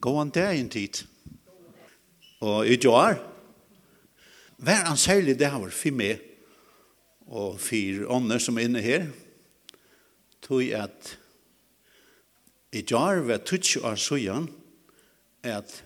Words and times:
Gåan 0.00 0.32
det 0.32 0.46
en 0.56 0.68
tid. 0.72 1.02
Og 2.40 2.66
i 2.66 2.78
år, 2.88 3.18
hver 4.56 4.84
han 4.88 4.96
særlig 4.96 5.38
det 5.38 5.50
har 5.52 5.72
for 5.72 5.96
meg, 5.96 6.20
og 7.30 7.60
for 7.62 8.06
ånder 8.10 8.40
som 8.42 8.58
er 8.58 8.68
inne 8.68 8.82
her, 8.84 9.06
tog 10.42 10.64
at 10.74 11.16
i 12.72 12.82
år 12.94 13.24
var 13.28 13.42
tutsi 13.44 13.80
år 13.82 13.98
søyan, 14.00 14.48
at 15.42 15.84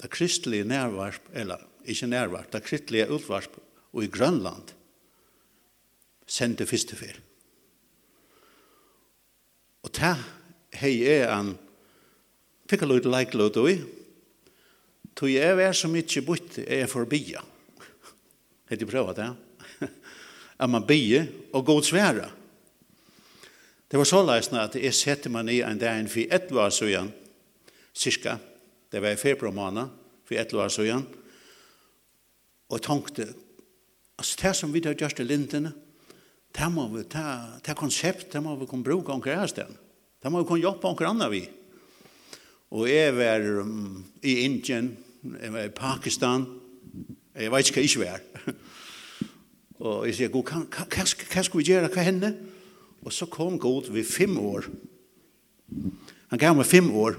det 0.00 0.10
kristelige 0.10 0.64
nærvarp, 0.64 1.22
eller 1.32 1.60
ikke 1.84 2.06
nærvarp, 2.06 2.52
det 2.52 2.62
kristelige 2.64 3.10
utvarp, 3.10 3.56
og 3.92 4.04
i 4.04 4.10
Grønland, 4.12 4.74
sendte 6.26 6.66
første 6.66 6.96
fyr. 6.96 7.18
Og 9.82 9.90
det 9.96 10.14
hei 10.78 11.02
er 11.08 11.32
en 11.34 11.56
fikk 12.70 12.86
lov 12.86 13.02
til 13.02 13.12
leik 13.12 13.34
lúd 13.34 13.58
ui. 13.58 13.78
Tog 15.18 15.30
jeg 15.32 15.58
er 15.58 15.72
så 15.74 15.90
mykje 15.90 16.22
butt 16.24 16.58
er 16.62 16.86
for 16.86 17.04
bia. 17.04 17.42
forbia. 17.42 17.46
Hette 18.70 18.86
prøvd 18.86 19.16
det? 19.18 19.30
At 20.62 20.70
man 20.70 20.86
bia 20.86 21.26
og 21.52 21.66
god 21.66 21.82
svære. 21.82 22.30
Det 23.90 23.98
var 23.98 24.06
så 24.06 24.20
leisende 24.22 24.62
at 24.62 24.76
jeg 24.78 24.94
sette 24.94 25.30
meg 25.32 25.48
i 25.50 25.62
en 25.66 25.78
dag 25.78 25.98
en 25.98 26.08
fi 26.08 26.28
et 26.30 26.52
var 26.54 26.70
søyan, 26.70 27.10
cirka, 27.94 28.36
det 28.92 29.02
var 29.02 29.16
i 29.16 29.18
februar 29.18 29.50
måned, 29.50 29.88
for 30.24 30.38
et 30.38 30.52
var 30.54 30.70
søyan, 30.70 31.02
og 32.70 32.82
tenkte, 32.82 33.26
altså 34.14 34.36
det 34.42 34.52
som 34.56 34.70
vi 34.74 34.82
har 34.84 34.94
gjort 34.94 35.18
i 35.18 35.26
lintene, 35.26 35.72
det 36.54 36.68
må 36.70 36.86
vi, 36.92 37.02
det 37.02 37.76
konsept, 37.76 38.32
det 38.32 38.42
må 38.42 38.54
vi 38.56 38.66
kunne 38.70 38.86
bruke 38.86 39.12
omkring 39.12 39.40
her 39.40 39.50
stedet. 39.50 39.74
Det 40.22 40.30
må 40.30 40.42
vi 40.42 40.46
kunne 40.46 40.62
jobbe 40.62 40.86
omkring 40.86 41.10
andre 41.10 41.30
vi. 41.30 41.42
Og 42.70 42.86
jeg 42.86 43.16
var 43.16 43.42
um, 43.60 44.04
i 44.22 44.44
Indien, 44.44 44.92
jeg 45.42 45.52
var 45.52 45.66
i 45.66 45.74
Pakistan, 45.74 46.46
jeg 47.34 47.50
vet 47.50 47.70
ikke 47.70 47.80
hva 47.80 47.86
jeg 47.86 48.02
var. 48.04 48.54
og 49.86 50.06
jeg 50.06 50.16
sier, 50.18 50.30
god, 50.30 50.52
hva 50.70 51.42
skal 51.42 51.58
vi 51.58 51.66
gjøre, 51.66 51.90
hva 51.90 52.04
henne? 52.06 52.30
Og 53.02 53.14
så 53.14 53.26
kom 53.26 53.58
god 53.58 53.90
ved 53.90 54.04
fem 54.06 54.36
år. 54.38 54.68
Han 56.30 56.38
gav 56.38 56.54
meg 56.54 56.68
fem 56.68 56.90
år. 56.94 57.16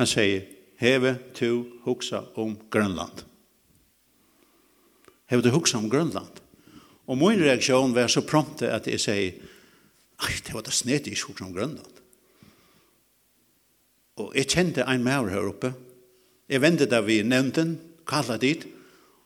Han 0.00 0.08
sier, 0.08 0.44
heve 0.80 1.14
to 1.36 1.64
huksa 1.86 2.24
om 2.40 2.56
Grønland. 2.72 3.24
Heve 5.30 5.46
to 5.46 5.54
huksa 5.54 5.78
om 5.78 5.88
Grønland. 5.92 6.42
Og 7.08 7.18
min 7.18 7.40
reaksjon 7.40 7.94
var 7.96 8.10
så 8.12 8.24
prompte 8.26 8.68
at 8.68 8.88
jeg 8.90 9.00
sier, 9.00 9.48
Ai, 10.20 10.34
det 10.44 10.52
var 10.52 10.66
det 10.66 10.76
snedet 10.76 11.08
jeg 11.08 11.22
huksa 11.24 11.46
om 11.46 11.56
Grønland. 11.56 11.99
Og 14.20 14.34
jeg 14.36 14.50
kjente 14.52 14.84
en 14.84 15.04
maur 15.04 15.30
her 15.32 15.48
oppe. 15.48 15.72
Jeg 16.50 16.60
vendte 16.60 16.88
da 16.90 17.00
vi 17.06 17.22
nevnten, 17.22 17.78
kallet 18.08 18.42
dit, 18.42 18.66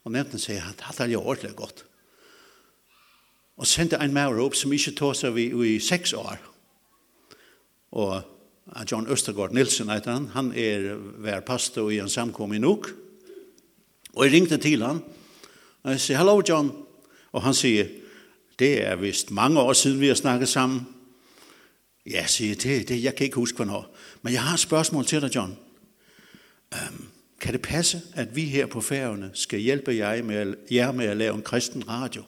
og 0.05 0.12
nevnten 0.12 0.39
sier 0.39 0.62
at 0.69 0.84
hatt 0.84 1.01
er 1.01 1.11
jo 1.14 1.23
ordentlig 1.25 1.55
godt. 1.56 1.84
Og 3.56 3.67
sendte 3.67 3.98
en 4.03 4.14
maur 4.14 4.39
opp 4.45 4.56
som 4.59 4.73
ikke 4.75 4.95
tog 4.98 5.14
seg 5.17 5.34
vi 5.36 5.48
i 5.51 5.78
seks 5.83 6.12
år. 6.19 6.39
Og 7.95 8.23
John 8.91 9.09
Østergaard 9.11 9.55
Nilsen 9.55 9.92
heter 9.92 10.17
han, 10.17 10.31
han 10.34 10.53
er 10.53 10.95
vær 11.23 11.45
pastor 11.47 11.91
i 11.92 12.01
en 12.03 12.12
samkom 12.12 12.55
i 12.55 12.61
Nuk. 12.62 12.91
Og 14.14 14.27
jeg 14.27 14.34
ringte 14.34 14.58
til 14.62 14.83
han, 14.84 15.03
og 15.83 15.95
jeg 15.95 16.01
sier, 16.01 16.20
hallo 16.20 16.41
John. 16.48 16.70
Og 17.34 17.42
han 17.42 17.55
sier, 17.56 17.89
det 18.58 18.77
er 18.86 19.01
vist 19.01 19.33
mange 19.34 19.61
år 19.61 19.75
siden 19.75 20.01
vi 20.01 20.11
har 20.12 20.19
snakket 20.19 20.48
sammen. 20.48 20.84
Ja, 22.07 22.27
siger 22.27 22.55
det, 22.55 22.89
det, 22.89 23.03
jeg 23.03 23.15
kan 23.15 23.25
ikke 23.25 23.37
huske, 23.37 23.57
hvornår. 23.57 23.97
Men 24.23 24.33
jeg 24.33 24.43
har 24.43 24.55
et 24.55 24.61
spørgsmål 24.61 25.07
til 25.07 25.21
dig, 25.21 25.35
John. 25.35 25.59
Øhm, 26.75 27.09
kan 27.41 27.53
det 27.53 27.63
passe, 27.63 28.03
at 28.15 28.37
vi 28.37 28.45
her 28.45 28.67
på 28.67 28.81
færgerne 28.81 29.31
skal 29.35 29.59
hjælpe 29.59 29.95
jer 29.95 30.23
med, 30.23 30.55
jer 30.71 30.93
med 30.93 31.07
at 31.07 31.17
lave 31.17 31.35
en 31.35 31.43
kristen 31.43 31.89
radio? 31.89 32.23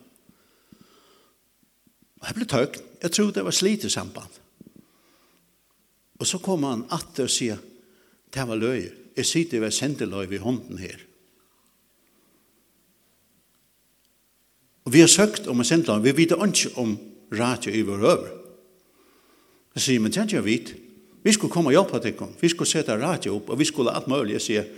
Og 2.21 2.27
jeg 2.27 2.35
blev 2.35 2.47
tøgt. 2.47 2.83
Jeg 3.03 3.13
troede, 3.13 3.35
det 3.35 3.45
var 3.45 3.51
slite 3.51 3.91
samband. 3.91 4.31
Og 6.19 6.27
så 6.27 6.39
kommer 6.39 6.71
han 6.71 6.85
atter 6.91 7.23
og 7.23 7.31
siger, 7.31 7.57
det 8.35 8.49
var 8.49 8.55
løje. 8.55 8.91
Jeg 9.17 9.27
siger, 9.27 9.51
det 9.51 9.61
var 9.61 9.71
sendeløje 9.71 10.31
ved 10.31 10.39
hånden 10.39 10.79
her. 10.79 10.97
Og 14.85 14.93
vi 14.93 15.01
har 15.01 15.07
søgt 15.07 15.47
om 15.47 15.59
en 15.59 15.65
sendeløje. 15.65 16.03
Vi 16.03 16.11
vet 16.11 16.19
ikke 16.19 16.77
om 16.77 16.99
radio 17.33 17.73
i 17.73 17.83
vår 17.83 17.97
øvre. 17.97 18.46
Jeg 19.77 19.85
sier, 19.85 20.01
men 20.01 20.13
tenk 20.13 20.33
jeg 20.33 20.45
vidt. 20.45 20.75
Vi 21.27 21.33
skulle 21.37 21.53
komme 21.53 21.69
og 21.69 21.77
hjelpe 21.77 22.01
deg. 22.01 22.21
Vi 22.41 22.49
skulle 22.49 22.71
sette 22.71 22.95
radio 22.97 23.37
opp, 23.37 23.51
og 23.53 23.59
vi 23.61 23.67
skulle 23.69 23.93
alt 23.93 24.09
mulig. 24.09 24.39
Jeg 24.39 24.47
Sier. 24.47 24.69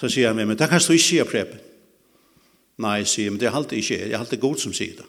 Så 0.00 0.08
sier 0.10 0.32
han, 0.32 0.36
men 0.36 0.58
det 0.58 0.66
kan 0.68 0.80
du 0.80 0.92
ikke 0.92 1.04
si, 1.04 1.18
Preben. 1.24 1.60
Nei, 2.82 2.96
jeg 3.02 3.08
sier, 3.08 3.30
men 3.30 3.38
det 3.40 3.46
er 3.48 3.56
alltid 3.56 3.78
ikke. 3.78 3.98
Det 4.08 4.14
er 4.16 4.18
alltid 4.18 4.40
god 4.42 4.58
som 4.58 4.72
sier 4.74 4.96
det. 4.98 5.06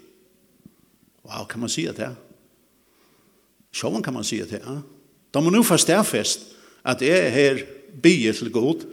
Wow, 1.24 1.48
kan 1.50 1.64
man 1.64 1.72
si 1.72 1.86
det? 1.88 2.10
Sjåen 3.74 4.04
kan 4.04 4.14
man 4.14 4.28
si 4.28 4.38
det, 4.44 4.60
ja. 4.62 4.76
Da 5.34 5.42
må 5.42 5.50
nu 5.50 5.64
få 5.66 5.80
stærfest 5.82 6.52
at 6.86 7.02
jeg 7.02 7.26
er 7.26 7.32
her 7.34 7.62
bygge 8.04 8.34
til 8.38 8.52
god, 8.54 8.84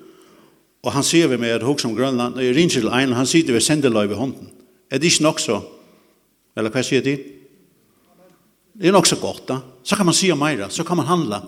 og 0.80 0.94
han 0.94 1.04
sier 1.04 1.28
vi 1.28 1.36
med 1.36 1.52
et 1.52 1.66
hos 1.66 1.84
om 1.84 1.92
Grønland, 1.96 2.38
og 2.38 2.44
jeg 2.44 2.56
ringer 2.56 2.78
til 2.78 2.88
en, 2.88 3.12
han 3.12 3.28
sier 3.28 3.44
det 3.44 3.54
ved 3.58 3.66
sendeløy 3.66 4.06
ved 4.08 4.16
hånden. 4.16 4.48
Er 4.90 4.98
det 4.98 5.10
ikke 5.10 5.26
nok 5.26 5.42
så? 5.42 5.58
Eller 6.56 6.72
hva 6.72 6.82
sier 6.86 7.04
de? 7.04 7.18
Det 8.80 8.88
er 8.88 8.96
nok 8.96 9.10
så 9.10 9.18
godt, 9.20 9.44
da 9.50 9.60
så 9.82 9.96
kan 9.96 10.06
man 10.06 10.14
si 10.14 10.30
meira, 10.32 10.70
så 10.70 10.84
kan 10.84 10.96
man 10.96 11.06
handla. 11.06 11.42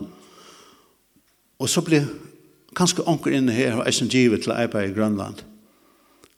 Og 1.59 1.69
så 1.69 1.83
blir 1.85 2.09
kanskje 2.77 3.05
onker 3.07 3.35
inne 3.37 3.53
her 3.53 3.79
og 3.79 3.87
eisen 3.87 4.11
givet 4.11 4.45
til 4.45 4.55
arbeid 4.57 4.91
i 4.91 4.95
Grønland 4.97 5.43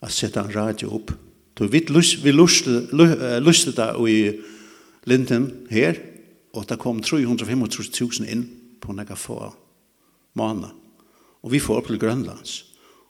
at 0.05 0.13
sette 0.13 0.41
en 0.41 0.53
radio 0.55 0.91
opp. 0.99 1.13
Så 1.55 1.69
vi, 1.71 1.85
lust, 1.89 2.19
vi 2.25 2.33
lustet 2.35 3.77
det 3.79 3.91
i 4.11 4.19
Linden 5.07 5.51
her, 5.71 6.01
og 6.55 6.67
det 6.69 6.81
kom 6.83 7.01
335.000 7.05 8.27
inn 8.31 8.47
på 8.83 8.95
nekka 8.97 9.17
få 9.19 9.53
måneder. 10.39 10.73
Og 11.45 11.53
vi 11.53 11.61
får 11.61 11.83
opp 11.83 11.91
til 11.91 12.01
Grønlands. 12.01 12.63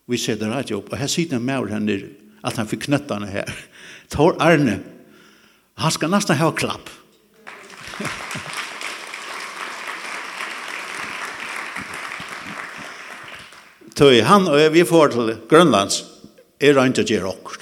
Og 0.05 0.15
vi 0.15 0.21
setter 0.21 0.53
radio 0.53 0.81
opp, 0.81 0.91
og 0.93 0.99
her 1.01 1.11
sitter 1.11 1.39
en 1.39 1.47
maur 1.47 1.71
henne 1.71 1.97
at 2.45 2.59
han 2.61 2.69
fikk 2.69 2.89
knøttene 2.89 3.31
her. 3.31 3.49
Tor 4.13 4.37
Arne, 4.43 4.81
han 5.81 5.95
skal 5.95 6.13
nesten 6.13 6.39
ha 6.39 6.51
klapp. 6.53 6.91
Tøy 13.95 14.25
han 14.27 14.49
og 14.51 14.59
vi 14.75 14.83
får 14.87 15.13
til 15.15 15.37
Grønlands 15.51 16.01
er 16.59 16.79
han 16.81 16.91
ikke 16.91 17.07
gjør 17.13 17.29
okkur. 17.31 17.61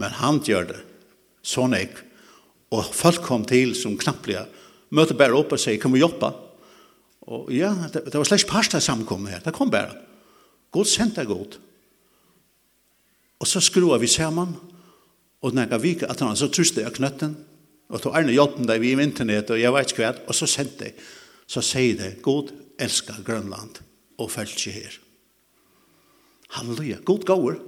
Men 0.00 0.16
han 0.18 0.40
gjør 0.44 0.66
det. 0.72 0.80
Sånn 1.44 1.76
jeg. 1.76 1.92
Og 2.74 2.88
folk 2.92 3.22
kom 3.24 3.44
til 3.48 3.74
som 3.78 3.96
knapplige. 4.00 4.44
Møter 4.94 5.16
bare 5.16 5.36
opp 5.38 5.54
og 5.54 5.60
sier, 5.60 5.78
kan 5.80 5.92
vi 5.94 6.02
jobba? 6.02 6.32
Og 7.30 7.48
ja, 7.54 7.70
det, 7.92 8.04
det 8.10 8.18
var 8.18 8.28
slags 8.28 8.46
parsta 8.48 8.80
samkommet 8.82 9.36
her. 9.36 9.44
Det 9.44 9.54
kom 9.56 9.70
bare. 9.72 9.94
God 10.74 10.88
sendte 10.90 11.22
er 11.22 11.30
god. 11.30 11.56
Og 13.40 13.48
så 13.48 13.62
skruar 13.64 14.02
vi 14.02 14.10
sammen. 14.10 14.56
Og 15.44 15.54
når 15.54 15.70
jeg 15.76 15.84
viker 15.84 16.10
at 16.10 16.20
han 16.24 16.36
så 16.36 16.50
truste 16.52 16.82
jeg 16.84 16.96
knøtten. 16.96 17.36
Og 17.92 18.02
tog 18.02 18.16
Arne 18.16 18.34
hjelpen 18.34 18.68
deg 18.68 18.82
vi 18.82 18.94
i 18.94 19.00
internet 19.00 19.52
og 19.52 19.60
jeg 19.60 19.72
vet 19.76 19.92
ikke 19.92 20.04
hva. 20.04 20.12
Og 20.28 20.36
så 20.36 20.50
sendte 20.50 20.90
jeg. 20.90 20.98
Så 21.46 21.60
sier 21.64 21.96
det, 22.00 22.12
god 22.24 22.52
elsker 22.80 23.20
Grønland 23.24 23.80
og 24.18 24.30
følger 24.32 24.72
her. 24.72 25.03
Halleluja. 26.54 27.00
God 27.04 27.24
gåur. 27.26 27.58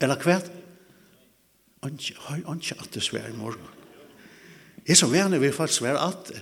Eller 0.00 0.18
kvært? 0.18 0.50
Anki, 1.86 2.14
høy, 2.26 2.42
anki 2.50 2.74
at 2.76 2.90
det 2.94 3.02
svær 3.04 3.28
i 3.30 3.36
morgen. 3.36 3.78
Jeg 4.88 4.98
så 4.98 5.06
vene 5.08 5.38
vil 5.40 5.52
faktisk 5.54 5.84
svær 5.84 6.00
at 6.00 6.28
det. 6.28 6.40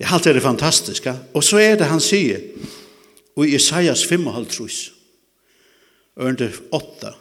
Jeg 0.00 0.08
halte 0.08 0.32
det 0.32 0.42
fantastisk. 0.42 1.06
Ja? 1.06 1.16
Og 1.34 1.44
så 1.44 1.58
er 1.60 1.76
det 1.76 1.90
han 1.90 2.00
sier, 2.00 2.40
og 3.36 3.44
i 3.44 3.54
Isaias 3.54 4.06
55, 4.08 4.56
trus, 4.56 4.78
ørende 6.16 6.48
8, 6.72 7.12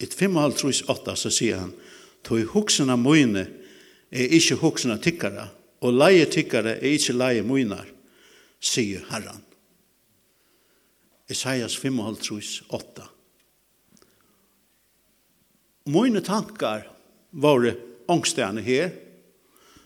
i 0.00 0.08
55, 0.08 0.56
trus 0.62 0.80
8, 0.88 1.16
så 1.16 1.32
sier 1.34 1.60
han, 1.60 1.74
Toi 2.24 2.42
huksena 2.44 2.96
møyne 3.00 3.46
er 4.12 4.32
ikkje 4.36 4.58
huksena 4.60 4.96
tikkere, 5.00 5.46
og 5.80 5.96
leie 5.96 6.26
tikkere 6.28 6.78
er 6.78 6.96
ikke 6.96 7.16
leie 7.16 7.44
møyner, 7.44 7.84
sier 8.60 9.04
Herren. 9.12 9.44
Isaias 11.30 11.76
55, 11.78 12.62
8. 12.68 13.02
Mine 15.84 16.20
tankar 16.20 16.88
var 17.30 17.74
ångstene 18.06 18.60
her. 18.60 18.90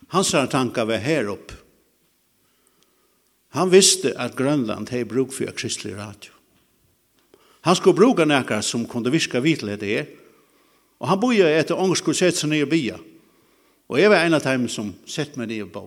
Hans 0.08 0.30
tankar 0.30 0.84
var 0.84 1.02
her 1.04 1.28
opp. 1.28 1.52
Han 3.54 3.70
visste 3.70 4.14
at 4.18 4.34
Grønland 4.36 4.90
hei 4.90 5.04
bruk 5.04 5.32
for 5.32 5.52
kristelig 5.52 5.94
radio. 5.96 6.32
Han 7.64 7.76
skulle 7.76 7.96
bruka 7.96 8.24
nekar 8.24 8.60
som 8.60 8.86
kunde 8.88 9.12
viska 9.12 9.40
vitlet 9.40 9.80
det 9.80 9.92
er, 9.98 10.08
og 10.98 11.08
han 11.08 11.20
boja 11.20 11.48
etter 11.48 11.78
ångst 11.78 12.02
skulle 12.02 12.18
sette 12.18 12.40
seg 12.40 12.50
ned 12.50 12.64
og 12.64 12.72
bia. 12.72 12.98
Og 13.92 14.00
jeg 14.00 14.10
var 14.10 14.24
en 14.24 14.36
av 14.36 14.44
dem 14.44 14.66
som 14.68 14.94
sett 15.06 15.36
meg 15.36 15.52
ned 15.52 15.66
og 15.66 15.70
bo. 15.76 15.84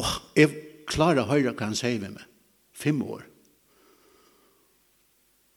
Og 0.00 0.10
jeg 0.36 0.50
klarer 0.88 1.22
å 1.24 1.30
høre 1.30 1.52
hva 1.52 1.68
han 1.68 1.78
sier 1.78 2.00
med 2.00 2.16
meg 2.16 2.29
fem 2.80 3.02
år. 3.02 3.26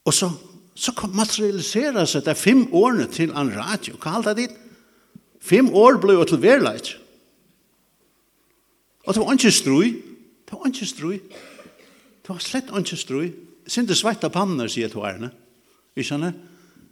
Og 0.06 0.14
så, 0.14 0.30
så 0.76 0.92
kom 0.98 1.16
materialisera 1.16 2.06
seg 2.10 2.26
det 2.26 2.36
fem 2.40 2.66
årene 2.76 3.08
til 3.12 3.32
en 3.32 3.52
radio. 3.56 3.96
Hva 3.98 4.18
alt 4.18 4.32
er 4.34 4.40
dit? 4.42 4.60
Fem 5.44 5.70
år 5.76 6.00
ble 6.04 6.18
jo 6.18 6.28
til 6.28 6.42
verleit. 6.44 6.94
Og 9.04 9.16
det 9.16 9.24
var 9.24 9.36
ikke 9.36 9.52
strøy. 9.52 9.90
Det 10.48 10.60
var 10.60 10.70
ikke 10.70 10.88
strøy. 10.88 11.18
Det 12.24 12.32
var 12.32 12.44
slett 12.44 12.72
ikke 12.80 13.00
strøy. 13.00 13.32
Sinte 13.68 13.96
svett 13.96 14.24
av 14.24 14.32
pannene, 14.36 14.68
sier 14.72 14.92
to 14.92 15.04
ærene. 15.04 15.32
Vi 15.96 16.04
skjønner. 16.04 16.36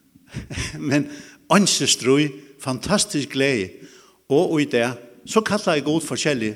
Men 0.89 1.07
ikke 1.51 1.87
strøy, 1.87 2.27
fantastisk 2.59 3.35
glede. 3.35 3.71
Og 4.31 4.61
i 4.61 4.67
det, 4.71 4.87
så 5.27 5.43
kallet 5.43 5.67
jeg 5.67 5.83
god 5.87 6.01
forskjellig 6.01 6.55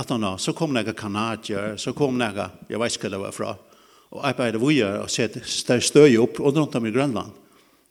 at 0.00 0.10
han 0.10 0.38
så 0.38 0.52
kom 0.56 0.72
några 0.72 0.92
kanadier, 0.92 1.76
så 1.76 1.92
kom 1.92 2.18
några, 2.18 2.50
jeg 2.68 2.80
vet 2.80 2.96
ikke 2.96 3.08
hva 3.08 3.16
det 3.16 3.24
var 3.24 3.32
från, 3.36 3.56
och 4.10 4.26
arbeidde 4.26 4.58
vi 4.58 4.74
gör 4.74 4.98
og 5.02 5.10
sett 5.10 5.36
støy 5.46 6.16
opp 6.18 6.40
og 6.40 6.56
rundt 6.56 6.74
om 6.74 6.86
i 6.86 6.90
Grønland. 6.90 7.30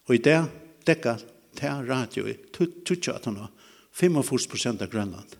Og 0.09 0.15
i 0.15 0.23
det 0.23 0.41
täcka 0.85 1.15
til 1.55 1.85
radio 1.87 2.27
i 2.27 2.35
tutsa 2.55 3.15
at 3.15 3.25
han 3.25 3.37
har 3.39 3.51
45 3.93 4.49
prosent 4.51 4.81
av 4.81 4.91
Grønland. 4.91 5.37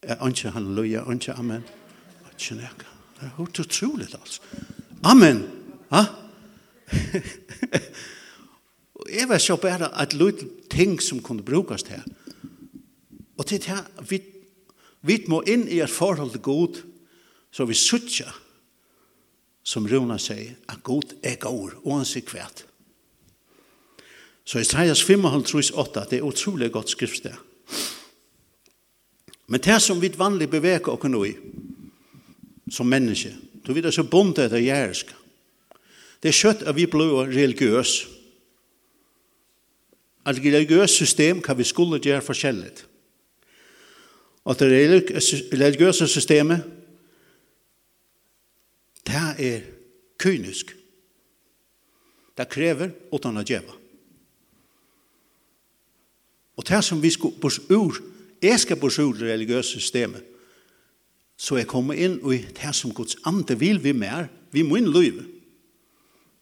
Jeg 0.00 0.16
ønsker 0.22 0.54
halleluja, 0.54 1.04
ønsker 1.04 1.36
amen. 1.36 1.64
Ønsker 2.30 2.56
näka. 2.56 2.88
Det 3.18 3.26
er 3.26 3.36
hørt 3.36 3.60
utrolig, 3.60 4.08
altså. 4.14 4.40
Amen. 5.04 5.42
Ha? 5.90 6.04
Jeg 9.08 9.28
var 9.28 9.38
så 9.38 9.56
bare 9.56 9.90
et 10.02 10.14
liten 10.14 10.48
ting 10.70 11.02
som 11.02 11.20
kunne 11.22 11.42
brukes 11.42 11.82
til 11.82 12.02
Og 13.48 13.50
til 13.50 13.64
det 13.64 14.08
vi, 14.10 14.18
vi 15.08 15.14
må 15.32 15.40
inn 15.48 15.62
i 15.72 15.80
et 15.80 15.88
forhold 15.90 16.34
til 16.34 16.42
god, 16.44 16.80
så 17.50 17.64
vi 17.64 17.74
suttja, 17.74 18.28
som 19.64 19.86
Rona 19.88 20.18
sier, 20.20 20.58
at 20.68 20.82
god 20.84 21.14
er 21.24 21.38
gaur, 21.40 21.78
og 21.80 21.94
han 21.96 22.04
sier 22.08 22.26
kvært. 22.28 22.66
Så 24.44 24.60
Isaias 24.60 25.00
5,8, 25.00 26.04
det 26.10 26.18
er 26.18 26.26
utrolig 26.28 26.68
godt 26.72 26.92
skriftsted. 26.92 27.36
Men 29.48 29.64
det 29.64 29.78
som 29.80 30.00
vi 30.00 30.12
vanlig 30.12 30.50
beveger 30.52 30.92
oss 30.92 31.08
nå 31.08 31.22
i, 31.24 31.32
som 32.68 32.88
menneske, 32.88 33.32
då 33.64 33.72
vi 33.72 33.80
er 33.80 33.96
så 33.96 34.04
bonde 34.04 34.44
etter 34.44 34.60
jærsk. 34.60 35.14
Det 36.20 36.28
er 36.28 36.36
kjøtt 36.36 36.66
at 36.68 36.76
vi 36.76 36.84
blir 36.84 37.32
religiøs. 37.32 37.96
Et 40.28 40.44
religiøs 40.44 40.90
system 41.00 41.40
kan 41.40 41.56
vi 41.56 41.64
skulle 41.64 42.00
gjøre 42.00 42.24
forskjellig 42.24 42.87
og 44.48 44.56
det 44.56 44.68
religiøse 45.52 46.08
systemet, 46.08 46.62
det 49.06 49.24
er 49.38 49.60
kynisk. 50.20 50.72
Det 52.38 52.48
krever 52.48 52.94
uten 53.12 53.36
å 53.36 53.44
djeva. 53.44 53.74
Og 56.58 56.66
det 56.66 56.80
som 56.84 57.02
vi 57.02 57.12
skal 57.12 57.36
bors 57.40 57.60
ur, 57.68 58.00
jeg 58.42 58.60
skal 58.60 58.80
bors 58.80 58.98
ur 58.98 59.12
det 59.18 59.28
religiøse 59.28 59.76
systemet, 59.76 60.24
så 61.38 61.60
jeg 61.60 61.68
kommer 61.70 61.94
inn 61.94 62.16
i 62.32 62.40
det 62.42 62.74
som 62.74 62.94
Guds 62.94 63.18
ande 63.28 63.54
vil 63.58 63.78
vi 63.82 63.92
mer, 63.92 64.30
vi 64.50 64.64
må 64.66 64.80
inn 64.80 64.88
liv. 64.90 65.20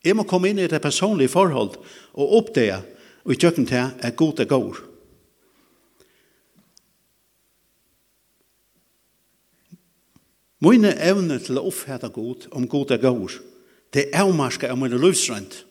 Jeg 0.04 0.16
må 0.16 0.24
komme 0.28 0.52
inn 0.52 0.62
i 0.62 0.70
det 0.70 0.80
personlige 0.80 1.34
forhold 1.34 1.74
og 2.14 2.36
oppdage 2.38 2.78
og 3.26 3.34
i 3.34 3.40
tjøkken 3.42 3.66
til 3.66 3.90
at 3.98 4.16
Gud 4.16 4.38
er 4.40 4.48
god. 4.48 4.78
Mine 10.64 10.94
evne 11.04 11.36
til 11.42 11.58
å 11.60 11.66
oppfæta 11.68 12.08
god, 12.08 12.48
om 12.56 12.64
god 12.68 12.94
er 12.96 13.02
god, 13.04 13.36
det 13.92 14.08
er 14.08 14.24
avmarska 14.24 14.70
av 14.72 14.78
mine 14.80 14.98
livsrønt. 15.00 15.62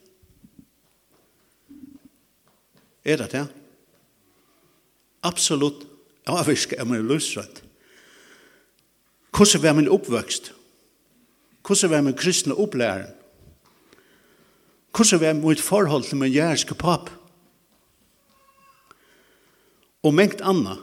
Er 3.06 3.18
det 3.22 3.30
det? 3.34 3.44
Absolutt 5.26 5.86
avvirska 6.26 6.78
av 6.82 6.90
mine 6.90 7.06
livsrønt. 7.06 7.62
Hvordan 9.36 9.62
var 9.62 9.76
min 9.76 9.90
oppvøkst? 9.92 10.52
Hvordan 11.66 11.90
var 11.90 12.06
min 12.06 12.16
kristne 12.16 12.54
opplæren? 12.54 13.10
Hvordan 14.96 15.20
var 15.20 15.32
mitt 15.32 15.60
forhold 15.60 16.04
til 16.04 16.16
min 16.16 16.32
jæreske 16.32 16.74
pap? 16.74 17.10
Og 20.02 20.14
mengt 20.14 20.40
anna. 20.40 20.78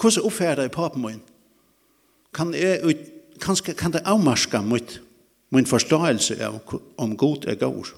Hvordan 0.00 0.24
oppfører 0.24 0.64
jeg 0.64 0.72
papen 0.72 1.02
min? 1.04 1.20
Kan, 2.32 2.54
jeg, 2.54 2.96
kan, 3.40 3.56
kan 3.76 3.92
det 3.92 4.06
avmarske 4.08 4.62
mitt, 4.64 5.00
min 5.52 5.66
forståelse 5.66 6.38
av 6.46 6.60
om 6.96 7.16
god 7.18 7.44
er 7.50 7.58
god? 7.60 7.92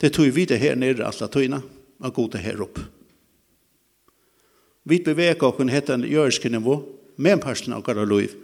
Det 0.00 0.12
tog 0.14 0.28
vi 0.34 0.44
det 0.46 0.60
her 0.60 0.76
nere 0.78 1.06
altså 1.06 1.26
tøyene, 1.26 1.62
og 1.98 2.14
god 2.14 2.36
er 2.38 2.44
her 2.44 2.60
opp. 2.62 2.78
Vi 4.88 5.00
beveger 5.04 5.42
oss 5.48 5.72
hette 5.72 5.94
en 5.94 6.06
jøriske 6.06 6.48
nivå, 6.48 6.82
med 7.18 7.32
en 7.34 7.42
person 7.42 7.74
av 7.74 7.82
gara 7.82 8.04
liv. 8.06 8.34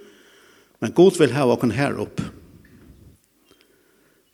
Men 0.82 0.92
god 0.92 1.18
vil 1.20 1.32
ha 1.36 1.44
oss 1.46 1.76
her 1.76 2.00
opp. 2.00 2.22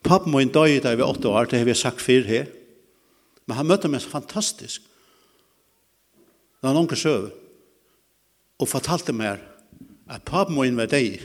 Pappen 0.01 0.33
min 0.33 0.49
døg 0.49 0.79
da 0.81 0.95
vi 0.95 1.05
åtte 1.05 1.29
år, 1.29 1.45
det 1.45 1.59
har 1.59 1.67
vi 1.67 1.75
sagt 1.77 2.01
før 2.01 2.25
her. 2.25 2.47
Men 3.45 3.57
han 3.57 3.69
møtte 3.69 3.91
meg 3.91 4.01
fantastisk. 4.01 4.81
Det 6.61 6.69
var 6.69 6.77
noen 6.77 6.97
søv, 6.97 7.31
og 8.61 8.69
fortalte 8.69 9.13
meg 9.17 9.41
at 10.11 10.21
papemoen 10.27 10.77
var 10.77 10.91
deg, 10.91 11.23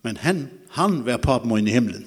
men 0.00 0.16
han, 0.22 0.46
han 0.72 1.02
var 1.04 1.20
papemoen 1.20 1.68
i 1.68 1.74
himmelen. 1.74 2.06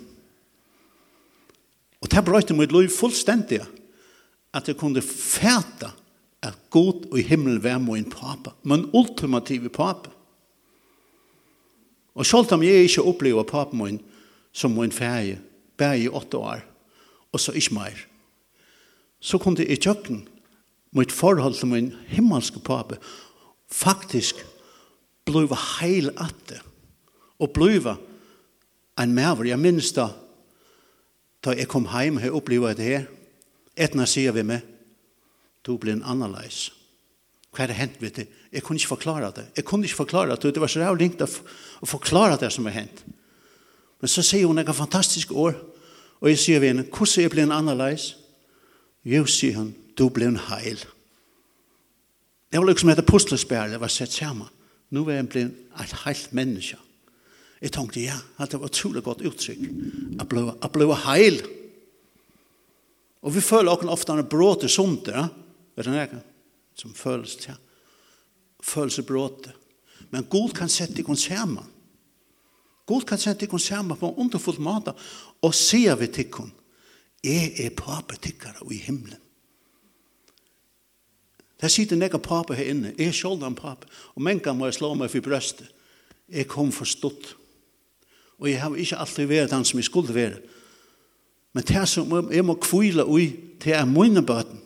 Og 2.01 2.10
det 2.10 2.24
brøyte 2.25 2.56
mitt 2.57 2.74
liv 2.74 2.90
fullstendig, 2.90 3.62
at 4.50 4.66
jeg 4.66 4.80
kunne 4.80 5.04
fæta 5.06 5.92
at 6.42 6.57
god 6.74 7.06
og 7.12 7.19
i 7.19 7.28
himmelen 7.28 7.62
var 7.62 7.78
min 7.84 8.10
papa, 8.10 8.56
men 8.63 8.90
ultimative 8.98 9.69
papa. 9.69 10.10
Og 12.16 12.25
selv 12.25 12.54
om 12.56 12.63
jeg 12.63 12.88
ikke 12.88 13.06
opplever 13.06 13.45
papemoen 13.45 14.00
som 14.52 14.74
min 14.74 14.92
ferie, 14.92 15.38
bare 15.78 16.00
i 16.00 16.10
åtte 16.10 16.38
år, 16.38 16.63
og 17.31 17.40
så 17.40 17.54
ikke 17.54 17.74
mer, 17.78 18.06
så 19.19 19.38
kunne 19.38 19.62
jeg 19.62 19.78
i 19.78 19.81
mitt 20.96 21.12
forhold 21.12 21.56
til 21.58 21.68
min 21.68 21.92
himmelske 22.08 22.60
pape 22.60 22.98
faktisk 23.72 24.42
blive 25.26 25.58
heil 25.80 26.10
atte 26.18 26.62
og 27.40 27.54
blive 27.54 27.96
en 29.00 29.14
maver. 29.14 29.44
Jeg 29.44 29.60
minns 29.60 29.92
da 29.92 30.10
da 31.46 31.54
jeg 31.56 31.69
kom 31.72 31.86
heim 31.88 32.18
og 32.18 32.36
opplevde 32.36 32.74
det 32.76 32.86
her. 32.86 33.06
Etna 33.78 34.06
sier 34.06 34.34
vi 34.36 34.44
meg 34.44 34.66
du 35.64 35.78
blir 35.78 35.94
en 35.94 36.04
annerleis 36.04 36.69
hva 37.50 37.64
er 37.64 37.72
det 37.72 37.80
hent 37.80 38.02
vet 38.02 38.18
du 38.18 38.26
jeg 38.52 38.64
kunne 38.64 38.78
ikke 38.78 38.96
forklare 38.96 39.31
det. 39.36 39.46
Jeg 39.56 39.66
kunne 39.66 39.86
ikke 39.86 39.96
forklare 39.96 40.36
det. 40.36 40.54
Det 40.56 40.62
var 40.62 40.68
så 40.68 40.81
rævlig 40.81 41.12
å 41.22 41.86
forklare 41.86 42.38
det 42.42 42.52
som 42.54 42.68
er 42.68 42.76
hent 42.76 43.04
men 44.00 44.08
så 44.08 44.24
sier 44.24 44.48
hun 44.48 44.58
et 44.58 44.76
fantastisk 44.76 45.31
år. 45.31 45.58
Og 46.19 46.30
jeg 46.30 46.40
sier 46.40 46.60
vi 46.60 46.72
henne 46.72 46.86
hvordan 46.88 47.24
jeg 47.24 47.31
blir 47.31 47.44
en 47.44 47.56
annerleis 47.56 48.14
jo 49.04 49.26
sier 49.26 49.56
hun 49.56 49.74
du 50.00 50.08
blev 50.10 50.32
en 50.32 50.44
heil. 50.50 50.80
Det 52.50 52.58
var 52.60 52.66
liksom 52.66 52.90
et 52.90 53.06
puslespærre, 53.06 53.70
det 53.72 53.82
var 53.82 53.92
sett 53.94 54.14
sammen. 54.16 54.48
Nu 54.90 55.04
var 55.06 55.20
jeg 55.20 55.30
blitt 55.30 55.58
et 55.84 55.96
heilt 56.06 56.32
menneske. 56.34 56.80
Jeg 57.60 57.74
tenkte, 57.76 58.02
ja, 58.02 58.16
at 58.40 58.52
det 58.52 58.60
var 58.62 58.72
utrolig 58.72 59.04
godt 59.04 59.26
uttrykk. 59.28 59.60
Jeg 60.16 60.28
ble, 60.32 60.46
jeg 60.56 60.72
ble 60.74 60.96
heil. 61.04 61.42
Og 63.22 63.36
vi 63.36 63.44
føler 63.44 63.74
også 63.74 63.92
ofte 63.92 64.16
en 64.16 64.30
bråte 64.32 64.70
sånt, 64.72 65.12
ja? 65.12 65.28
vet 65.76 65.86
du 65.86 65.92
hva? 65.92 66.22
Som 66.80 66.96
føles 66.96 67.36
til. 67.36 67.52
Ja. 67.52 67.58
Følelse 68.64 69.04
bråte. 69.04 69.54
Men 70.10 70.26
Gud 70.32 70.56
kan 70.56 70.72
sette 70.72 71.02
ikon 71.04 71.20
sammen. 71.20 71.68
Gud 72.88 73.06
kan 73.08 73.20
sette 73.22 73.46
ikon 73.46 73.62
sammen 73.62 74.00
på 74.00 74.10
en 74.10 74.24
underfull 74.26 74.58
måte 74.64 74.96
og 75.46 75.54
sier 75.56 76.00
vi 76.00 76.10
tikkun, 76.12 76.50
jeg 77.24 77.52
er 77.60 77.76
pape 77.76 78.18
tikkara 78.24 78.64
i 78.72 78.80
himmelen. 78.88 79.20
Det 81.59 81.71
sitter 81.71 81.99
nekka 81.99 82.21
pape 82.23 82.56
her 82.56 82.71
inne. 82.71 82.94
Jeg 82.97 83.11
er 83.11 83.16
sjolda 83.16 83.49
en 83.49 83.57
pape. 83.57 83.87
Og 84.16 84.23
menka 84.23 84.54
må 84.56 84.69
jeg 84.69 84.80
slå 84.80 84.94
meg 84.95 85.11
for 85.11 85.23
brøstet. 85.23 85.68
Jeg 86.31 86.47
kom 86.47 86.71
forstått. 86.71 87.33
Og 88.39 88.47
jeg 88.47 88.61
har 88.61 88.75
ikke 88.75 88.99
alltid 89.01 89.28
vært 89.28 89.56
han 89.56 89.66
som 89.68 89.81
jeg 89.81 89.89
skulle 89.89 90.16
være. 90.16 90.39
Men 91.54 91.66
det 91.68 91.85
som 91.89 92.13
jeg 92.31 92.45
må 92.45 92.56
kvile 92.61 93.04
ui 93.04 93.33
til 93.59 93.75
er 93.75 93.89
mine 93.89 94.23
bøten 94.23 94.61